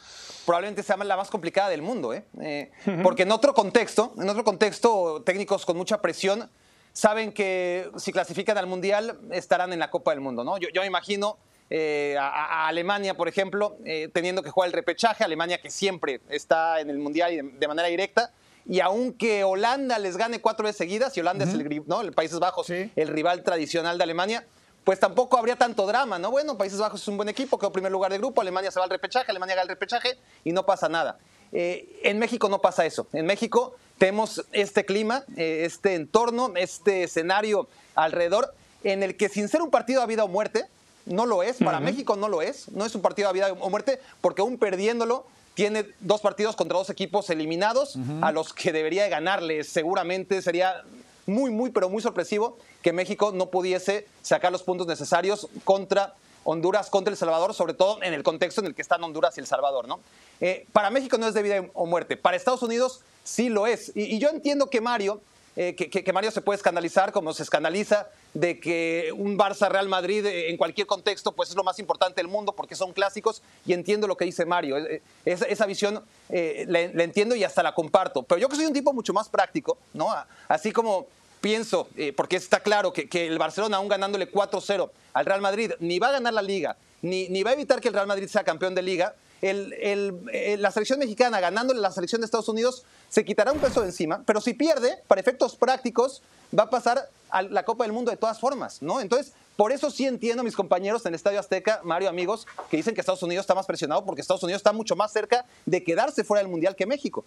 probablemente 0.45 0.81
sea 0.83 0.97
la 0.97 1.15
más 1.15 1.29
complicada 1.29 1.69
del 1.69 1.83
mundo. 1.83 2.11
¿eh? 2.13 2.25
Eh, 2.41 2.71
Porque 3.03 3.23
en 3.23 3.31
otro 3.31 3.53
contexto, 3.53 4.13
en 4.17 4.27
otro 4.27 4.43
contexto, 4.43 5.21
técnicos 5.23 5.63
con 5.65 5.77
mucha 5.77 6.01
presión 6.01 6.49
saben 6.91 7.31
que 7.31 7.91
si 7.97 8.11
clasifican 8.11 8.57
al 8.57 8.65
Mundial 8.67 9.19
estarán 9.31 9.73
en 9.73 9.79
la 9.79 9.91
Copa 9.91 10.11
del 10.11 10.21
Mundo. 10.21 10.43
¿no? 10.43 10.57
Yo, 10.57 10.69
yo 10.73 10.81
me 10.81 10.87
imagino 10.87 11.37
eh, 11.69 12.15
a, 12.19 12.29
a 12.63 12.67
Alemania, 12.67 13.15
por 13.15 13.27
ejemplo, 13.27 13.77
teniendo 14.13 14.41
que 14.41 14.49
jugar 14.49 14.67
el 14.67 14.73
repechaje, 14.73 15.23
Alemania 15.23 15.59
que 15.61 15.69
siempre 15.69 16.21
está 16.29 16.79
en 16.79 16.89
el 16.89 16.97
Mundial 16.97 17.31
y 17.33 17.35
de, 17.37 17.43
de 17.43 17.67
manera 17.67 17.87
directa. 17.89 18.31
Y 18.67 18.79
aunque 18.79 19.43
Holanda 19.43 19.99
les 19.99 20.17
gane 20.17 20.41
cuatro 20.41 20.63
veces 20.65 20.77
seguidas, 20.77 21.15
y 21.15 21.19
Holanda 21.19 21.45
es 21.45 21.53
el, 21.53 21.83
¿no? 21.85 22.01
el 22.01 22.13
Países 22.13 22.39
Bajos, 22.39 22.67
el 22.71 23.07
rival 23.09 23.43
tradicional 23.43 23.99
de 23.99 24.03
Alemania, 24.03 24.47
pues 24.85 24.99
tampoco 24.99 25.37
habría 25.37 25.55
tanto 25.55 25.85
drama, 25.87 26.19
¿no? 26.19 26.29
Bueno, 26.29 26.57
Países 26.57 26.79
Bajos 26.79 27.01
es 27.01 27.07
un 27.07 27.17
buen 27.17 27.27
equipo, 27.27 27.57
quedó 27.57 27.71
primer 27.71 27.91
lugar 27.91 28.11
de 28.11 28.19
grupo, 28.19 28.39
Alemania 28.39 28.69
se 28.69 28.79
va 28.79 28.85
al 28.85 28.91
repechaje, 28.91 29.31
Alemania 29.31 29.55
gana 29.55 29.63
el 29.63 29.69
repechaje 29.69 30.17
y 30.43 30.51
no 30.51 30.65
pasa 30.65 30.87
nada. 30.87 31.17
Eh, 31.51 31.99
en 32.03 32.19
México 32.19 32.49
no 32.49 32.61
pasa 32.61 32.85
eso. 32.85 33.07
En 33.11 33.25
México 33.25 33.75
tenemos 33.97 34.45
este 34.51 34.85
clima, 34.85 35.23
eh, 35.37 35.63
este 35.65 35.95
entorno, 35.95 36.53
este 36.55 37.03
escenario 37.03 37.67
alrededor, 37.95 38.53
en 38.83 39.01
el 39.01 39.17
que 39.17 39.27
sin 39.27 39.49
ser 39.49 39.63
un 39.63 39.71
partido 39.71 40.03
a 40.03 40.05
vida 40.05 40.23
o 40.23 40.27
muerte, 40.27 40.65
no 41.07 41.25
lo 41.25 41.41
es, 41.41 41.57
para 41.57 41.79
México 41.79 42.15
no 42.15 42.29
lo 42.29 42.43
es, 42.43 42.69
no 42.69 42.85
es 42.85 42.93
un 42.93 43.01
partido 43.01 43.27
a 43.27 43.31
vida 43.31 43.51
o 43.59 43.69
muerte, 43.71 43.99
porque 44.21 44.41
aún 44.41 44.59
perdiéndolo, 44.59 45.25
tiene 45.55 45.87
dos 46.01 46.21
partidos 46.21 46.55
contra 46.55 46.77
dos 46.77 46.89
equipos 46.89 47.29
eliminados, 47.29 47.97
a 48.21 48.31
los 48.31 48.53
que 48.53 48.71
debería 48.71 49.03
de 49.03 49.09
ganarle. 49.09 49.63
Seguramente 49.63 50.41
sería 50.41 50.83
muy, 51.25 51.51
muy, 51.51 51.71
pero 51.71 51.89
muy 51.89 52.01
sorpresivo 52.01 52.57
que 52.81 52.93
México 52.93 53.31
no 53.33 53.49
pudiese 53.49 54.07
sacar 54.21 54.51
los 54.51 54.63
puntos 54.63 54.87
necesarios 54.87 55.47
contra 55.63 56.15
Honduras, 56.43 56.89
contra 56.89 57.11
El 57.11 57.17
Salvador, 57.17 57.53
sobre 57.53 57.73
todo 57.73 58.01
en 58.03 58.13
el 58.13 58.21
contexto 58.21 58.61
en 58.61 58.67
el 58.67 58.75
que 58.75 58.83
están 58.83 59.03
Honduras 59.03 59.35
y 59.37 59.39
El 59.39 59.47
Salvador, 59.47 59.87
¿no? 59.87 59.99
Eh, 60.39 60.67
para 60.71 60.91
México 60.91 61.17
no 61.17 61.27
es 61.27 61.33
de 61.33 61.41
vida 61.41 61.65
o 61.73 61.85
muerte, 61.85 62.17
para 62.17 62.37
Estados 62.37 62.61
Unidos 62.61 63.01
sí 63.23 63.49
lo 63.49 63.65
es. 63.65 63.91
Y, 63.95 64.03
y 64.15 64.19
yo 64.19 64.29
entiendo 64.29 64.69
que 64.69 64.79
Mario, 64.79 65.21
eh, 65.55 65.75
que, 65.75 66.13
Mario 66.13 66.31
se 66.31 66.41
puede 66.41 66.57
escandalizar 66.57 67.11
como 67.11 67.33
se 67.33 67.43
escandaliza 67.43 68.09
de 68.33 68.59
que 68.59 69.13
un 69.15 69.37
Barça 69.37 69.69
Real 69.69 69.87
Madrid 69.87 70.25
eh, 70.25 70.49
en 70.49 70.57
cualquier 70.57 70.85
contexto 70.85 71.31
pues 71.31 71.49
es 71.49 71.55
lo 71.55 71.63
más 71.63 71.79
importante 71.79 72.17
del 72.17 72.27
mundo 72.27 72.51
porque 72.51 72.75
son 72.75 72.91
clásicos 72.91 73.41
y 73.65 73.71
entiendo 73.71 74.07
lo 74.07 74.17
que 74.17 74.25
dice 74.25 74.45
Mario. 74.45 74.77
Eh, 74.77 75.01
Esa, 75.23 75.65
visión 75.65 76.03
eh, 76.29 76.65
la, 76.67 76.81
entiendo 77.03 77.35
y 77.35 77.43
hasta 77.45 77.63
la 77.63 77.73
comparto. 77.73 78.23
Pero 78.23 78.39
yo 78.39 78.49
que 78.49 78.57
soy 78.57 78.65
un 78.65 78.73
tipo 78.73 78.91
mucho 78.91 79.13
más 79.13 79.29
práctico, 79.29 79.77
¿no? 79.93 80.13
Así 80.49 80.71
como 80.71 81.07
pienso, 81.39 81.87
porque 82.17 82.35
está 82.35 82.59
claro 82.59 82.91
que, 82.91 83.07
que 83.07 83.27
el 83.27 83.37
Barcelona, 83.37 83.77
aún 83.77 83.87
ganándole 83.87 84.31
4-0 84.31 84.89
al 85.13 85.25
Real 85.25 85.41
Madrid, 85.41 85.71
ni 85.79 85.99
va 85.99 86.09
a 86.09 86.13
ganar 86.13 86.33
la 86.33 86.41
liga, 86.41 86.75
ni, 87.03 87.29
ni 87.29 87.43
va 87.43 87.51
a 87.51 87.53
evitar 87.53 87.79
que 87.79 87.87
el 87.87 87.93
Real 87.93 88.07
Madrid 88.07 88.27
sea 88.27 88.43
campeón 88.43 88.73
de 88.73 88.81
liga. 88.81 89.13
Eh, 89.41 90.57
la 90.59 90.71
selección 90.71 90.99
mexicana 90.99 91.39
ganándole 91.39 91.79
a 91.79 91.81
la 91.83 91.91
selección 91.91 92.21
de 92.21 92.25
Estados 92.25 92.49
Unidos 92.49 92.83
se 93.09 93.23
quitará 93.25 93.51
un 93.51 93.59
peso 93.59 93.81
de 93.81 93.87
encima, 93.87 94.23
pero 94.25 94.41
si 94.41 94.53
pierde, 94.53 94.97
para 95.07 95.21
efectos 95.21 95.55
prácticos, 95.55 96.21
va 96.57 96.63
a 96.63 96.69
pasar 96.69 97.09
a 97.29 97.41
la 97.41 97.63
Copa 97.63 97.83
del 97.83 97.93
Mundo 97.93 98.11
de 98.11 98.17
todas 98.17 98.39
formas, 98.39 98.81
¿no? 98.81 99.01
Entonces, 99.01 99.33
por 99.57 99.71
eso 99.71 99.89
sí 99.91 100.05
entiendo 100.05 100.43
mis 100.43 100.55
compañeros 100.55 101.05
en 101.05 101.09
el 101.09 101.15
Estadio 101.15 101.39
Azteca, 101.39 101.81
Mario, 101.83 102.09
amigos, 102.09 102.47
que 102.69 102.77
dicen 102.77 102.93
que 102.93 103.01
Estados 103.01 103.23
Unidos 103.23 103.43
está 103.43 103.55
más 103.55 103.65
presionado 103.65 104.03
porque 104.05 104.21
Estados 104.21 104.43
Unidos 104.43 104.59
está 104.59 104.73
mucho 104.73 104.95
más 104.95 105.11
cerca 105.11 105.45
de 105.65 105.83
quedarse 105.83 106.23
fuera 106.23 106.41
del 106.41 106.49
Mundial 106.51 106.75
que 106.75 106.85
México. 106.85 107.23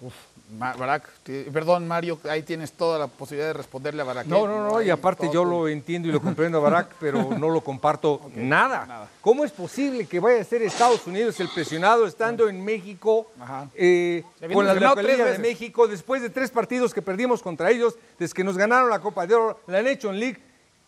Ma- 0.00 0.10
Barak, 0.58 1.08
perdón, 1.52 1.88
Mario, 1.88 2.18
ahí 2.28 2.42
tienes 2.42 2.72
toda 2.72 2.98
la 2.98 3.06
posibilidad 3.06 3.48
de 3.48 3.54
responderle 3.54 4.02
a 4.02 4.04
Barak. 4.04 4.26
No, 4.26 4.44
¿eh? 4.44 4.48
no, 4.48 4.68
no, 4.68 4.82
y 4.82 4.84
hay 4.84 4.90
aparte 4.90 5.30
yo 5.32 5.44
lo 5.44 5.66
entiendo 5.66 6.08
y 6.08 6.12
lo 6.12 6.20
comprendo 6.20 6.58
a 6.58 6.60
Barack, 6.60 6.94
pero 7.00 7.22
no 7.38 7.48
lo 7.48 7.62
comparto 7.62 8.20
nada. 8.34 8.86
nada. 8.86 9.08
¿Cómo 9.20 9.44
es 9.44 9.52
posible 9.52 10.06
que 10.06 10.20
vaya 10.20 10.40
a 10.40 10.44
ser 10.44 10.62
Estados 10.62 11.06
Unidos 11.06 11.40
el 11.40 11.48
presionado 11.48 12.06
estando 12.06 12.48
en 12.48 12.62
México 12.62 13.30
eh, 13.74 14.24
con 14.52 14.66
la 14.66 14.94
tres 14.94 15.18
de. 15.18 15.38
México 15.38 15.88
después 15.88 16.20
de 16.22 16.30
tres 16.30 16.50
partidos 16.50 16.92
que 16.92 17.02
perdimos 17.02 17.42
contra 17.42 17.70
ellos, 17.70 17.96
desde 18.18 18.34
que 18.34 18.44
nos 18.44 18.58
ganaron 18.58 18.90
la 18.90 19.00
Copa 19.00 19.26
de 19.26 19.34
Oro, 19.34 19.60
la 19.66 19.82
Nation 19.82 20.18
League? 20.18 20.38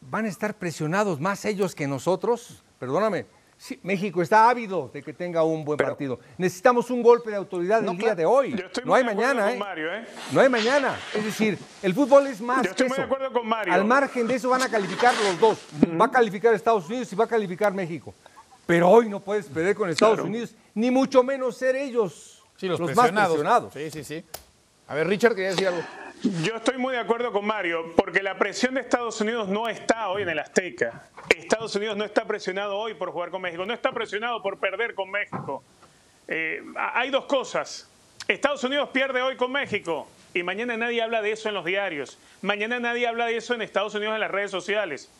¿Van 0.02 0.26
a 0.26 0.28
estar 0.28 0.54
presionados 0.54 1.18
más 1.18 1.44
ellos 1.46 1.74
que 1.74 1.86
nosotros? 1.86 2.62
Perdóname. 2.78 3.24
Sí, 3.56 3.78
México 3.82 4.20
está 4.20 4.50
ávido 4.50 4.90
de 4.92 5.02
que 5.02 5.12
tenga 5.14 5.42
un 5.42 5.64
buen 5.64 5.78
partido. 5.78 6.18
Necesitamos 6.36 6.90
un 6.90 7.02
golpe 7.02 7.30
de 7.30 7.36
autoridad 7.36 7.78
el 7.78 7.86
No, 7.86 7.92
día 7.92 8.00
claro. 8.00 8.16
de 8.16 8.26
hoy. 8.26 8.50
Yo 8.56 8.66
estoy 8.66 8.84
No 8.84 8.90
muy 8.90 8.98
hay 9.00 9.06
de 9.06 9.14
mañana, 9.14 9.42
con 9.44 9.50
¿eh? 9.52 9.56
Mario, 9.58 9.94
¿eh? 9.94 10.04
No 10.32 10.40
hay 10.40 10.48
mañana. 10.48 10.96
Es 11.14 11.24
decir, 11.24 11.58
el 11.82 11.94
fútbol 11.94 12.26
es 12.26 12.40
más 12.40 12.62
Yo 12.64 12.70
estoy 12.70 12.86
que 12.86 12.88
muy 12.90 12.96
de 12.98 13.04
eso. 13.04 13.14
acuerdo 13.14 13.32
con 13.32 13.48
Mario. 13.48 13.72
Al 13.72 13.84
margen 13.84 14.26
de 14.26 14.34
eso 14.34 14.48
van 14.50 14.62
a 14.62 14.68
calificar 14.68 15.14
los 15.14 15.40
dos. 15.40 15.58
Va 15.98 16.06
a 16.06 16.10
calificar 16.10 16.52
Estados 16.52 16.86
Unidos 16.88 17.10
y 17.12 17.16
va 17.16 17.24
a 17.24 17.28
calificar 17.28 17.72
México. 17.72 18.12
Pero 18.66 18.88
hoy 18.90 19.08
no 19.08 19.20
puedes 19.20 19.46
perder 19.46 19.74
con 19.76 19.88
Estados 19.88 20.14
Claro. 20.16 20.28
Unidos, 20.28 20.54
ni 20.74 20.90
mucho 20.90 21.22
menos 21.22 21.56
ser 21.56 21.76
ellos 21.76 22.42
Sí, 22.56 22.66
los, 22.66 22.78
más 22.80 22.90
presionados. 22.90 23.28
presionados. 23.36 23.72
Sí, 23.72 23.90
sí, 23.90 24.04
sí. 24.04 24.24
A 24.88 24.94
ver, 24.94 25.06
Richard, 25.06 25.34
quería 25.34 25.50
decir 25.50 25.68
algo. 25.68 25.82
Yo 26.24 26.56
estoy 26.56 26.78
muy 26.78 26.94
de 26.94 27.00
acuerdo 27.00 27.30
con 27.32 27.44
Mario, 27.44 27.92
porque 27.96 28.22
la 28.22 28.38
presión 28.38 28.72
de 28.72 28.80
Estados 28.80 29.20
Unidos 29.20 29.46
no 29.46 29.68
está 29.68 30.08
hoy 30.08 30.22
en 30.22 30.30
el 30.30 30.38
Azteca. 30.38 31.10
Estados 31.28 31.76
Unidos 31.76 31.98
no 31.98 32.04
está 32.04 32.24
presionado 32.24 32.78
hoy 32.78 32.94
por 32.94 33.10
jugar 33.10 33.28
con 33.28 33.42
México, 33.42 33.66
no 33.66 33.74
está 33.74 33.92
presionado 33.92 34.40
por 34.42 34.58
perder 34.58 34.94
con 34.94 35.10
México. 35.10 35.62
Eh, 36.26 36.62
hay 36.76 37.10
dos 37.10 37.26
cosas. 37.26 37.90
Estados 38.26 38.64
Unidos 38.64 38.88
pierde 38.90 39.20
hoy 39.20 39.36
con 39.36 39.52
México 39.52 40.08
y 40.32 40.42
mañana 40.42 40.78
nadie 40.78 41.02
habla 41.02 41.20
de 41.20 41.32
eso 41.32 41.50
en 41.50 41.56
los 41.56 41.66
diarios. 41.66 42.18
Mañana 42.40 42.80
nadie 42.80 43.06
habla 43.06 43.26
de 43.26 43.36
eso 43.36 43.52
en 43.52 43.60
Estados 43.60 43.94
Unidos 43.94 44.14
en 44.14 44.20
las 44.20 44.30
redes 44.30 44.50
sociales. 44.50 45.10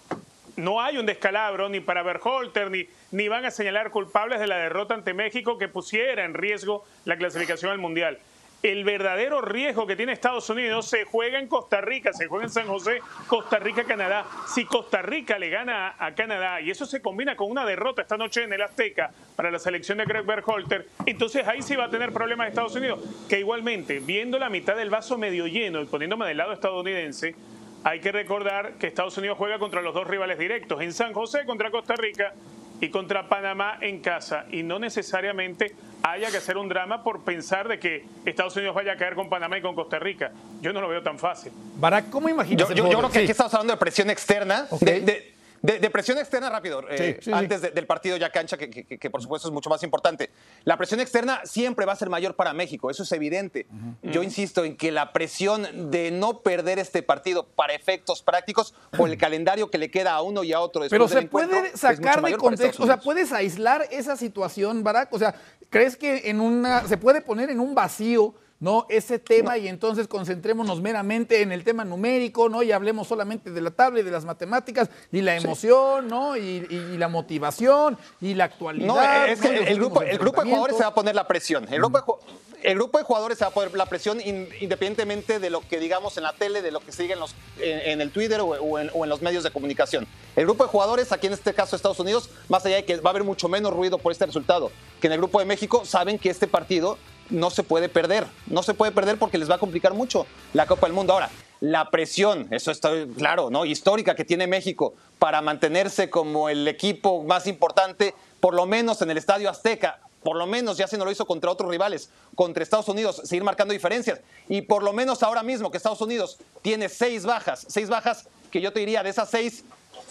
No 0.56 0.80
hay 0.80 0.96
un 0.96 1.04
descalabro 1.04 1.68
ni 1.68 1.80
para 1.80 2.02
Berholter, 2.02 2.70
ni, 2.70 2.88
ni 3.10 3.28
van 3.28 3.44
a 3.44 3.50
señalar 3.50 3.90
culpables 3.90 4.40
de 4.40 4.46
la 4.46 4.56
derrota 4.56 4.94
ante 4.94 5.12
México 5.12 5.58
que 5.58 5.68
pusiera 5.68 6.24
en 6.24 6.32
riesgo 6.32 6.86
la 7.04 7.18
clasificación 7.18 7.72
al 7.72 7.78
Mundial. 7.78 8.20
El 8.64 8.82
verdadero 8.82 9.42
riesgo 9.42 9.86
que 9.86 9.94
tiene 9.94 10.14
Estados 10.14 10.48
Unidos 10.48 10.88
se 10.88 11.04
juega 11.04 11.38
en 11.38 11.48
Costa 11.48 11.82
Rica, 11.82 12.14
se 12.14 12.28
juega 12.28 12.46
en 12.46 12.50
San 12.50 12.66
José, 12.66 13.02
Costa 13.26 13.58
Rica, 13.58 13.84
Canadá. 13.84 14.24
Si 14.46 14.64
Costa 14.64 15.02
Rica 15.02 15.38
le 15.38 15.50
gana 15.50 15.96
a 15.98 16.14
Canadá 16.14 16.62
y 16.62 16.70
eso 16.70 16.86
se 16.86 17.02
combina 17.02 17.36
con 17.36 17.50
una 17.50 17.66
derrota 17.66 18.00
esta 18.00 18.16
noche 18.16 18.42
en 18.42 18.54
el 18.54 18.62
Azteca 18.62 19.10
para 19.36 19.50
la 19.50 19.58
selección 19.58 19.98
de 19.98 20.06
Greg 20.06 20.24
Berhalter, 20.24 20.88
entonces 21.04 21.46
ahí 21.46 21.60
sí 21.60 21.76
va 21.76 21.84
a 21.84 21.90
tener 21.90 22.10
problemas 22.10 22.48
Estados 22.48 22.74
Unidos. 22.74 23.00
Que 23.28 23.38
igualmente, 23.40 23.98
viendo 23.98 24.38
la 24.38 24.48
mitad 24.48 24.76
del 24.76 24.88
vaso 24.88 25.18
medio 25.18 25.46
lleno 25.46 25.82
y 25.82 25.84
poniéndome 25.84 26.26
del 26.26 26.38
lado 26.38 26.54
estadounidense, 26.54 27.36
hay 27.84 28.00
que 28.00 28.12
recordar 28.12 28.78
que 28.78 28.86
Estados 28.86 29.18
Unidos 29.18 29.36
juega 29.36 29.58
contra 29.58 29.82
los 29.82 29.92
dos 29.92 30.06
rivales 30.06 30.38
directos, 30.38 30.80
en 30.80 30.94
San 30.94 31.12
José 31.12 31.44
contra 31.44 31.70
Costa 31.70 31.96
Rica 31.96 32.32
y 32.80 32.88
contra 32.90 33.28
Panamá 33.28 33.78
en 33.80 34.00
casa. 34.00 34.46
Y 34.50 34.62
no 34.62 34.78
necesariamente 34.78 35.74
haya 36.02 36.30
que 36.30 36.36
hacer 36.36 36.56
un 36.56 36.68
drama 36.68 37.02
por 37.02 37.24
pensar 37.24 37.66
de 37.68 37.78
que 37.78 38.04
Estados 38.26 38.54
Unidos 38.56 38.74
vaya 38.74 38.92
a 38.92 38.96
caer 38.96 39.14
con 39.14 39.28
Panamá 39.28 39.58
y 39.58 39.62
con 39.62 39.74
Costa 39.74 39.98
Rica. 39.98 40.32
Yo 40.60 40.72
no 40.72 40.80
lo 40.80 40.88
veo 40.88 41.02
tan 41.02 41.18
fácil. 41.18 41.52
Barak, 41.76 42.10
¿cómo 42.10 42.28
imaginas 42.28 42.68
Yo, 42.68 42.74
yo- 42.74 42.90
yo 42.90 42.98
creo 42.98 43.08
que 43.10 43.18
Sí. 43.20 43.24
aquí 43.24 43.30
estamos 43.30 43.54
hablando 43.54 43.72
de 43.74 43.78
presión 43.78 44.10
externa, 44.10 44.66
Ok. 44.70 44.80
de, 44.80 45.00
de- 45.00 45.33
de- 45.64 45.78
de 45.78 45.88
presión 45.90 46.18
externa 46.18 46.50
rápido, 46.50 46.82
eh, 46.90 46.96
Sí, 46.98 47.04
sí, 47.14 47.24
sí. 47.24 47.32
antes 47.32 47.62
de- 47.62 47.70
del 47.70 47.86
partido 47.86 48.18
ya 48.18 48.28
cancha, 48.30 48.58
que, 48.58 48.68
que- 48.68 48.84
que 48.98 49.10
por 49.10 49.22
supuesto 49.22 49.48
es 49.48 49.52
mucho 49.54 49.70
más 49.70 49.82
importante. 49.82 50.28
La 50.64 50.76
presión 50.76 51.00
externa 51.00 51.40
siempre 51.44 51.86
va 51.86 51.94
a 51.94 51.96
ser 51.96 52.10
mayor 52.10 52.36
para 52.36 52.52
México, 52.52 52.90
eso 52.90 53.02
es 53.02 53.12
evidente. 53.12 53.66
Yo 54.02 54.22
insisto 54.22 54.62
en 54.64 54.76
que 54.76 54.92
la 54.92 55.12
presión 55.14 55.90
de 55.90 56.10
no 56.10 56.40
perder 56.40 56.78
este 56.78 57.02
partido 57.02 57.46
para 57.46 57.72
efectos 57.72 58.22
prácticos 58.22 58.74
por 58.94 59.08
el 59.08 59.16
calendario 59.16 59.70
que 59.70 59.78
le 59.78 59.90
queda 59.90 60.12
a 60.12 60.20
uno 60.20 60.44
y 60.44 60.52
a 60.52 60.60
otro 60.60 60.82
después 60.82 60.98
Pero 60.98 61.08
del 61.08 61.22
se 61.24 61.28
puede 61.30 61.76
sacar 61.78 62.22
de 62.22 62.36
contexto, 62.36 62.82
o 62.82 62.86
sea, 62.86 62.98
puedes 63.00 63.32
aislar 63.32 63.88
esa 63.90 64.16
situación, 64.16 64.84
Barak. 64.84 65.10
O 65.14 65.18
sea, 65.18 65.34
¿crees 65.70 65.96
que 65.96 66.28
en 66.28 66.42
una 66.42 66.86
se 66.86 66.98
puede 66.98 67.22
poner 67.22 67.48
en 67.48 67.60
un 67.60 67.74
vacío, 67.74 68.34
no, 68.60 68.86
ese 68.88 69.18
tema 69.18 69.58
y 69.58 69.68
entonces 69.68 70.08
concentrémonos 70.08 70.80
meramente 70.80 71.42
en 71.42 71.52
el 71.52 71.64
tema 71.64 71.84
numérico, 71.84 72.48
no, 72.48 72.62
y 72.62 72.72
hablemos 72.72 73.06
solamente 73.08 73.50
de 73.50 73.60
la 73.60 73.70
tabla 73.70 74.00
y 74.00 74.02
de 74.02 74.10
las 74.10 74.24
matemáticas 74.24 74.88
y 75.12 75.20
la 75.20 75.36
emoción, 75.36 76.08
no, 76.08 76.36
y, 76.36 76.66
y- 76.70 76.90
y 76.94 76.96
la 76.98 77.08
motivación 77.08 77.98
y 78.20 78.34
la 78.34 78.44
actualidad. 78.44 78.86
No, 78.86 79.02
es 79.02 79.40
que 79.40 79.48
¿no? 79.48 79.54
y 79.54 79.58
los 79.60 79.68
el, 79.68 79.76
grupo, 79.76 79.94
últimos 80.00 80.12
el 80.12 80.18
grupo 80.18 80.40
de 80.42 80.48
jugadores 80.48 80.76
se 80.76 80.82
va 80.82 80.88
a 80.88 80.94
poner 80.94 81.14
la 81.14 81.26
presión. 81.26 81.64
El 81.70 81.78
grupo 81.80 81.98
de, 81.98 82.04
ju- 82.04 82.18
el 82.64 82.74
grupo 82.76 82.98
de 82.98 83.04
jugadores 83.04 83.38
se 83.38 83.44
va 83.44 83.50
a 83.50 83.54
poner 83.54 83.72
la 83.74 83.86
presión 83.86 84.20
in- 84.20 84.48
independientemente 84.60 85.38
de 85.38 85.50
lo 85.50 85.60
que 85.60 85.78
digamos 85.78 86.16
en 86.16 86.24
la 86.24 86.32
tele, 86.32 86.62
de 86.62 86.72
lo 86.72 86.80
que 86.80 86.90
sigue 86.92 87.14
en, 87.60 88.00
el 88.00 88.10
Twitter 88.10 88.40
o 88.40 88.78
en, 88.78 88.90
o 88.92 89.04
en 89.04 89.08
los 89.08 89.22
medios 89.22 89.44
de 89.44 89.50
comunicación. 89.50 90.06
El 90.34 90.46
grupo 90.46 90.64
de 90.64 90.70
jugadores, 90.70 91.12
aquí 91.12 91.26
en 91.28 91.34
este 91.34 91.54
caso 91.54 91.76
Estados 91.76 92.00
Unidos, 92.00 92.30
más 92.48 92.64
allá 92.66 92.76
de 92.76 92.84
que 92.84 92.96
va 92.96 93.10
a 93.10 93.12
haber 93.12 93.24
mucho 93.24 93.48
menos 93.48 93.72
ruido 93.72 93.98
por 93.98 94.10
este 94.10 94.26
resultado, 94.26 94.72
que 95.00 95.06
en 95.06 95.12
el 95.12 95.18
grupo 95.18 95.38
de 95.38 95.44
México 95.44 95.84
saben 95.84 96.18
que 96.18 96.30
este 96.30 96.48
partido 96.48 96.98
no 97.30 97.50
se 97.50 97.62
puede 97.62 97.88
perder. 97.88 98.26
No 98.46 98.62
se 98.62 98.74
puede 98.74 98.92
perder 98.92 99.18
porque 99.18 99.38
les 99.38 99.48
va 99.50 99.54
a 99.54 99.58
complicar 99.58 99.94
mucho 99.94 100.26
la 100.52 100.66
Copa 100.66 100.86
del 100.86 100.94
Mundo. 100.94 101.12
Ahora, 101.12 101.30
la 101.60 101.90
presión, 101.90 102.48
eso 102.50 102.70
está 102.70 102.90
claro, 103.16 103.48
¿no? 103.50 103.64
Histórica 103.64 104.14
que 104.14 104.24
tiene 104.24 104.46
México 104.46 104.94
para 105.18 105.40
mantenerse 105.40 106.10
como 106.10 106.48
el 106.48 106.66
equipo 106.68 107.22
más 107.22 107.46
importante, 107.46 108.14
por 108.40 108.54
lo 108.54 108.66
menos 108.66 109.00
en 109.02 109.10
el 109.10 109.16
Estadio 109.18 109.48
Azteca. 109.48 110.00
Por 110.24 110.36
lo 110.36 110.46
menos 110.46 110.78
ya 110.78 110.88
se 110.88 110.96
no 110.96 111.04
lo 111.04 111.10
hizo 111.10 111.26
contra 111.26 111.50
otros 111.50 111.70
rivales, 111.70 112.08
contra 112.34 112.62
Estados 112.62 112.88
Unidos, 112.88 113.20
seguir 113.24 113.44
marcando 113.44 113.74
diferencias. 113.74 114.20
Y 114.48 114.62
por 114.62 114.82
lo 114.82 114.94
menos 114.94 115.22
ahora 115.22 115.42
mismo 115.42 115.70
que 115.70 115.76
Estados 115.76 116.00
Unidos 116.00 116.38
tiene 116.62 116.88
seis 116.88 117.24
bajas, 117.26 117.66
seis 117.68 117.90
bajas 117.90 118.26
que 118.50 118.62
yo 118.62 118.72
te 118.72 118.80
diría 118.80 119.02
de 119.02 119.10
esas 119.10 119.28
seis, 119.28 119.64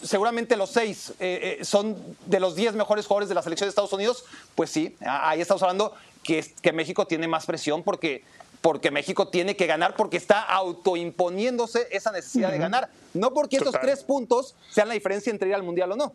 seguramente 0.03 0.55
los 0.55 0.69
seis 0.69 1.13
eh, 1.19 1.57
eh, 1.59 1.65
son 1.65 1.97
de 2.27 2.39
los 2.39 2.55
diez 2.55 2.75
mejores 2.75 3.07
jugadores 3.07 3.27
de 3.27 3.35
la 3.35 3.41
selección 3.41 3.65
de 3.65 3.69
Estados 3.69 3.91
Unidos, 3.91 4.23
pues 4.53 4.69
sí, 4.69 4.95
ahí 5.01 5.41
estamos 5.41 5.63
hablando 5.63 5.93
que, 6.21 6.45
que 6.61 6.71
México 6.73 7.07
tiene 7.07 7.27
más 7.27 7.47
presión 7.47 7.81
porque, 7.81 8.23
porque 8.61 8.91
México 8.91 9.29
tiene 9.29 9.55
que 9.55 9.65
ganar, 9.65 9.95
porque 9.95 10.17
está 10.17 10.41
autoimponiéndose 10.41 11.87
esa 11.89 12.11
necesidad 12.11 12.51
de 12.51 12.59
ganar. 12.59 12.89
No 13.15 13.33
porque 13.33 13.57
estos 13.57 13.73
Total. 13.73 13.87
tres 13.87 14.03
puntos 14.03 14.55
sean 14.69 14.87
la 14.89 14.93
diferencia 14.93 15.31
entre 15.31 15.49
ir 15.49 15.55
al 15.55 15.63
Mundial 15.63 15.91
o 15.91 15.95
no. 15.95 16.13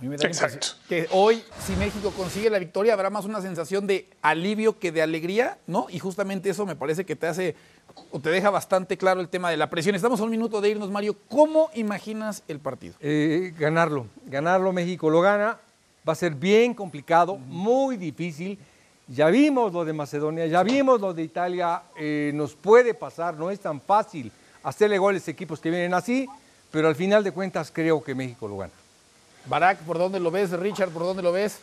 A 0.00 0.02
mí 0.02 0.08
me 0.08 0.16
da 0.16 0.22
la 0.24 0.30
Exacto. 0.30 0.68
que 0.88 1.06
hoy, 1.10 1.44
si 1.62 1.76
México 1.76 2.10
consigue 2.16 2.48
la 2.48 2.58
victoria, 2.58 2.94
habrá 2.94 3.10
más 3.10 3.26
una 3.26 3.42
sensación 3.42 3.86
de 3.86 4.08
alivio 4.22 4.78
que 4.78 4.92
de 4.92 5.02
alegría, 5.02 5.58
¿no? 5.66 5.88
Y 5.90 5.98
justamente 5.98 6.48
eso 6.48 6.64
me 6.64 6.74
parece 6.74 7.04
que 7.04 7.16
te 7.16 7.26
hace 7.26 7.54
o 8.10 8.18
te 8.18 8.30
deja 8.30 8.48
bastante 8.48 8.96
claro 8.96 9.20
el 9.20 9.28
tema 9.28 9.50
de 9.50 9.58
la 9.58 9.68
presión. 9.68 9.94
Estamos 9.94 10.18
a 10.20 10.24
un 10.24 10.30
minuto 10.30 10.62
de 10.62 10.70
irnos, 10.70 10.90
Mario. 10.90 11.16
¿Cómo 11.28 11.68
imaginas 11.74 12.42
el 12.48 12.60
partido? 12.60 12.94
Eh, 13.00 13.52
ganarlo, 13.58 14.06
ganarlo 14.24 14.72
México 14.72 15.10
lo 15.10 15.20
gana, 15.20 15.58
va 16.08 16.14
a 16.14 16.16
ser 16.16 16.34
bien 16.34 16.72
complicado, 16.72 17.36
muy 17.36 17.98
difícil. 17.98 18.58
Ya 19.06 19.26
vimos 19.26 19.70
lo 19.70 19.84
de 19.84 19.92
Macedonia, 19.92 20.46
ya 20.46 20.62
vimos 20.62 20.98
lo 20.98 21.12
de 21.12 21.24
Italia, 21.24 21.82
eh, 21.98 22.30
nos 22.34 22.54
puede 22.54 22.94
pasar, 22.94 23.36
no 23.36 23.50
es 23.50 23.60
tan 23.60 23.82
fácil 23.82 24.32
hacerle 24.62 24.96
goles 24.96 25.28
a 25.28 25.30
equipos 25.30 25.60
que 25.60 25.68
vienen 25.68 25.92
así, 25.92 26.26
pero 26.70 26.88
al 26.88 26.94
final 26.94 27.22
de 27.22 27.32
cuentas 27.32 27.70
creo 27.70 28.02
que 28.02 28.14
México 28.14 28.48
lo 28.48 28.56
gana. 28.56 28.72
Barak, 29.46 29.78
¿por 29.80 29.98
dónde 29.98 30.20
lo 30.20 30.30
ves? 30.30 30.50
Richard, 30.50 30.90
¿por 30.90 31.02
dónde 31.02 31.22
lo 31.22 31.32
ves? 31.32 31.60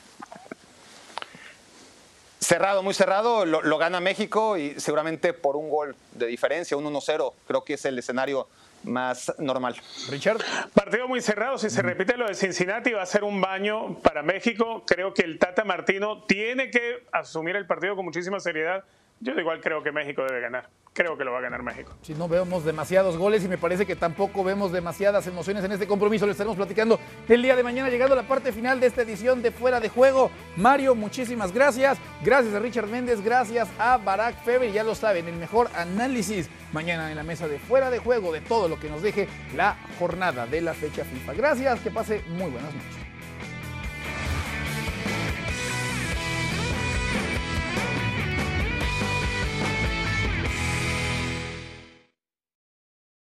Cerrado, 2.39 2.83
muy 2.83 2.93
cerrado, 2.93 3.45
lo, 3.45 3.61
lo 3.61 3.77
gana 3.77 3.99
México 3.99 4.57
y 4.57 4.79
seguramente 4.79 5.33
por 5.33 5.55
un 5.55 5.69
gol 5.69 5.95
de 6.13 6.27
diferencia, 6.27 6.77
un 6.77 6.85
1-0, 6.85 7.33
creo 7.45 7.63
que 7.63 7.73
es 7.73 7.85
el 7.85 7.99
escenario 7.99 8.47
más 8.83 9.33
normal. 9.39 9.75
Richard. 10.09 10.37
Partido 10.73 11.07
muy 11.07 11.21
cerrado. 11.21 11.57
Si 11.57 11.69
se 11.69 11.81
repite 11.81 12.17
lo 12.17 12.27
de 12.27 12.35
Cincinnati, 12.35 12.91
va 12.91 13.03
a 13.03 13.05
ser 13.05 13.23
un 13.23 13.41
baño 13.41 13.99
para 13.99 14.23
México. 14.23 14.83
Creo 14.85 15.13
que 15.13 15.23
el 15.23 15.39
Tata 15.39 15.63
Martino 15.63 16.23
tiene 16.23 16.69
que 16.71 17.05
asumir 17.11 17.55
el 17.55 17.65
partido 17.65 17.95
con 17.95 18.05
muchísima 18.05 18.39
seriedad. 18.39 18.83
Yo 19.19 19.33
igual 19.33 19.59
creo 19.61 19.81
que 19.81 19.91
México 19.91 20.23
debe 20.23 20.41
ganar. 20.41 20.69
Creo 20.93 21.15
que 21.15 21.23
lo 21.23 21.31
va 21.31 21.39
a 21.39 21.41
ganar 21.41 21.61
México. 21.61 21.95
Si 22.01 22.15
no 22.15 22.27
vemos 22.27 22.65
demasiados 22.65 23.17
goles 23.17 23.43
y 23.43 23.47
me 23.47 23.57
parece 23.59 23.85
que 23.85 23.95
tampoco 23.95 24.43
vemos 24.43 24.71
demasiadas 24.71 25.27
emociones 25.27 25.63
en 25.63 25.71
este 25.71 25.85
compromiso, 25.85 26.25
lo 26.25 26.31
estaremos 26.31 26.57
platicando 26.57 26.99
el 27.27 27.41
día 27.43 27.55
de 27.55 27.61
mañana, 27.61 27.89
llegando 27.89 28.13
a 28.13 28.17
la 28.17 28.27
parte 28.27 28.51
final 28.51 28.79
de 28.79 28.87
esta 28.87 29.03
edición 29.03 29.43
de 29.43 29.51
Fuera 29.51 29.79
de 29.79 29.89
Juego. 29.89 30.31
Mario, 30.55 30.95
muchísimas 30.95 31.53
gracias. 31.53 31.99
Gracias 32.23 32.53
a 32.55 32.59
Richard 32.59 32.87
Méndez, 32.87 33.21
gracias 33.23 33.69
a 33.77 33.97
Barack 33.97 34.43
Feber. 34.43 34.71
Ya 34.71 34.83
lo 34.83 34.95
saben, 34.95 35.27
el 35.27 35.35
mejor 35.35 35.69
análisis 35.75 36.49
mañana 36.73 37.11
en 37.11 37.17
la 37.17 37.23
mesa 37.23 37.47
de 37.47 37.59
Fuera 37.59 37.91
de 37.91 37.99
Juego 37.99 38.31
de 38.31 38.41
todo 38.41 38.67
lo 38.67 38.79
que 38.79 38.89
nos 38.89 39.03
deje 39.03 39.27
la 39.55 39.77
jornada 39.99 40.47
de 40.47 40.61
la 40.61 40.73
fecha 40.73 41.03
FIFA. 41.05 41.33
Gracias, 41.33 41.79
que 41.81 41.91
pase 41.91 42.23
muy 42.29 42.49
buenas 42.49 42.73
noches. 42.73 42.96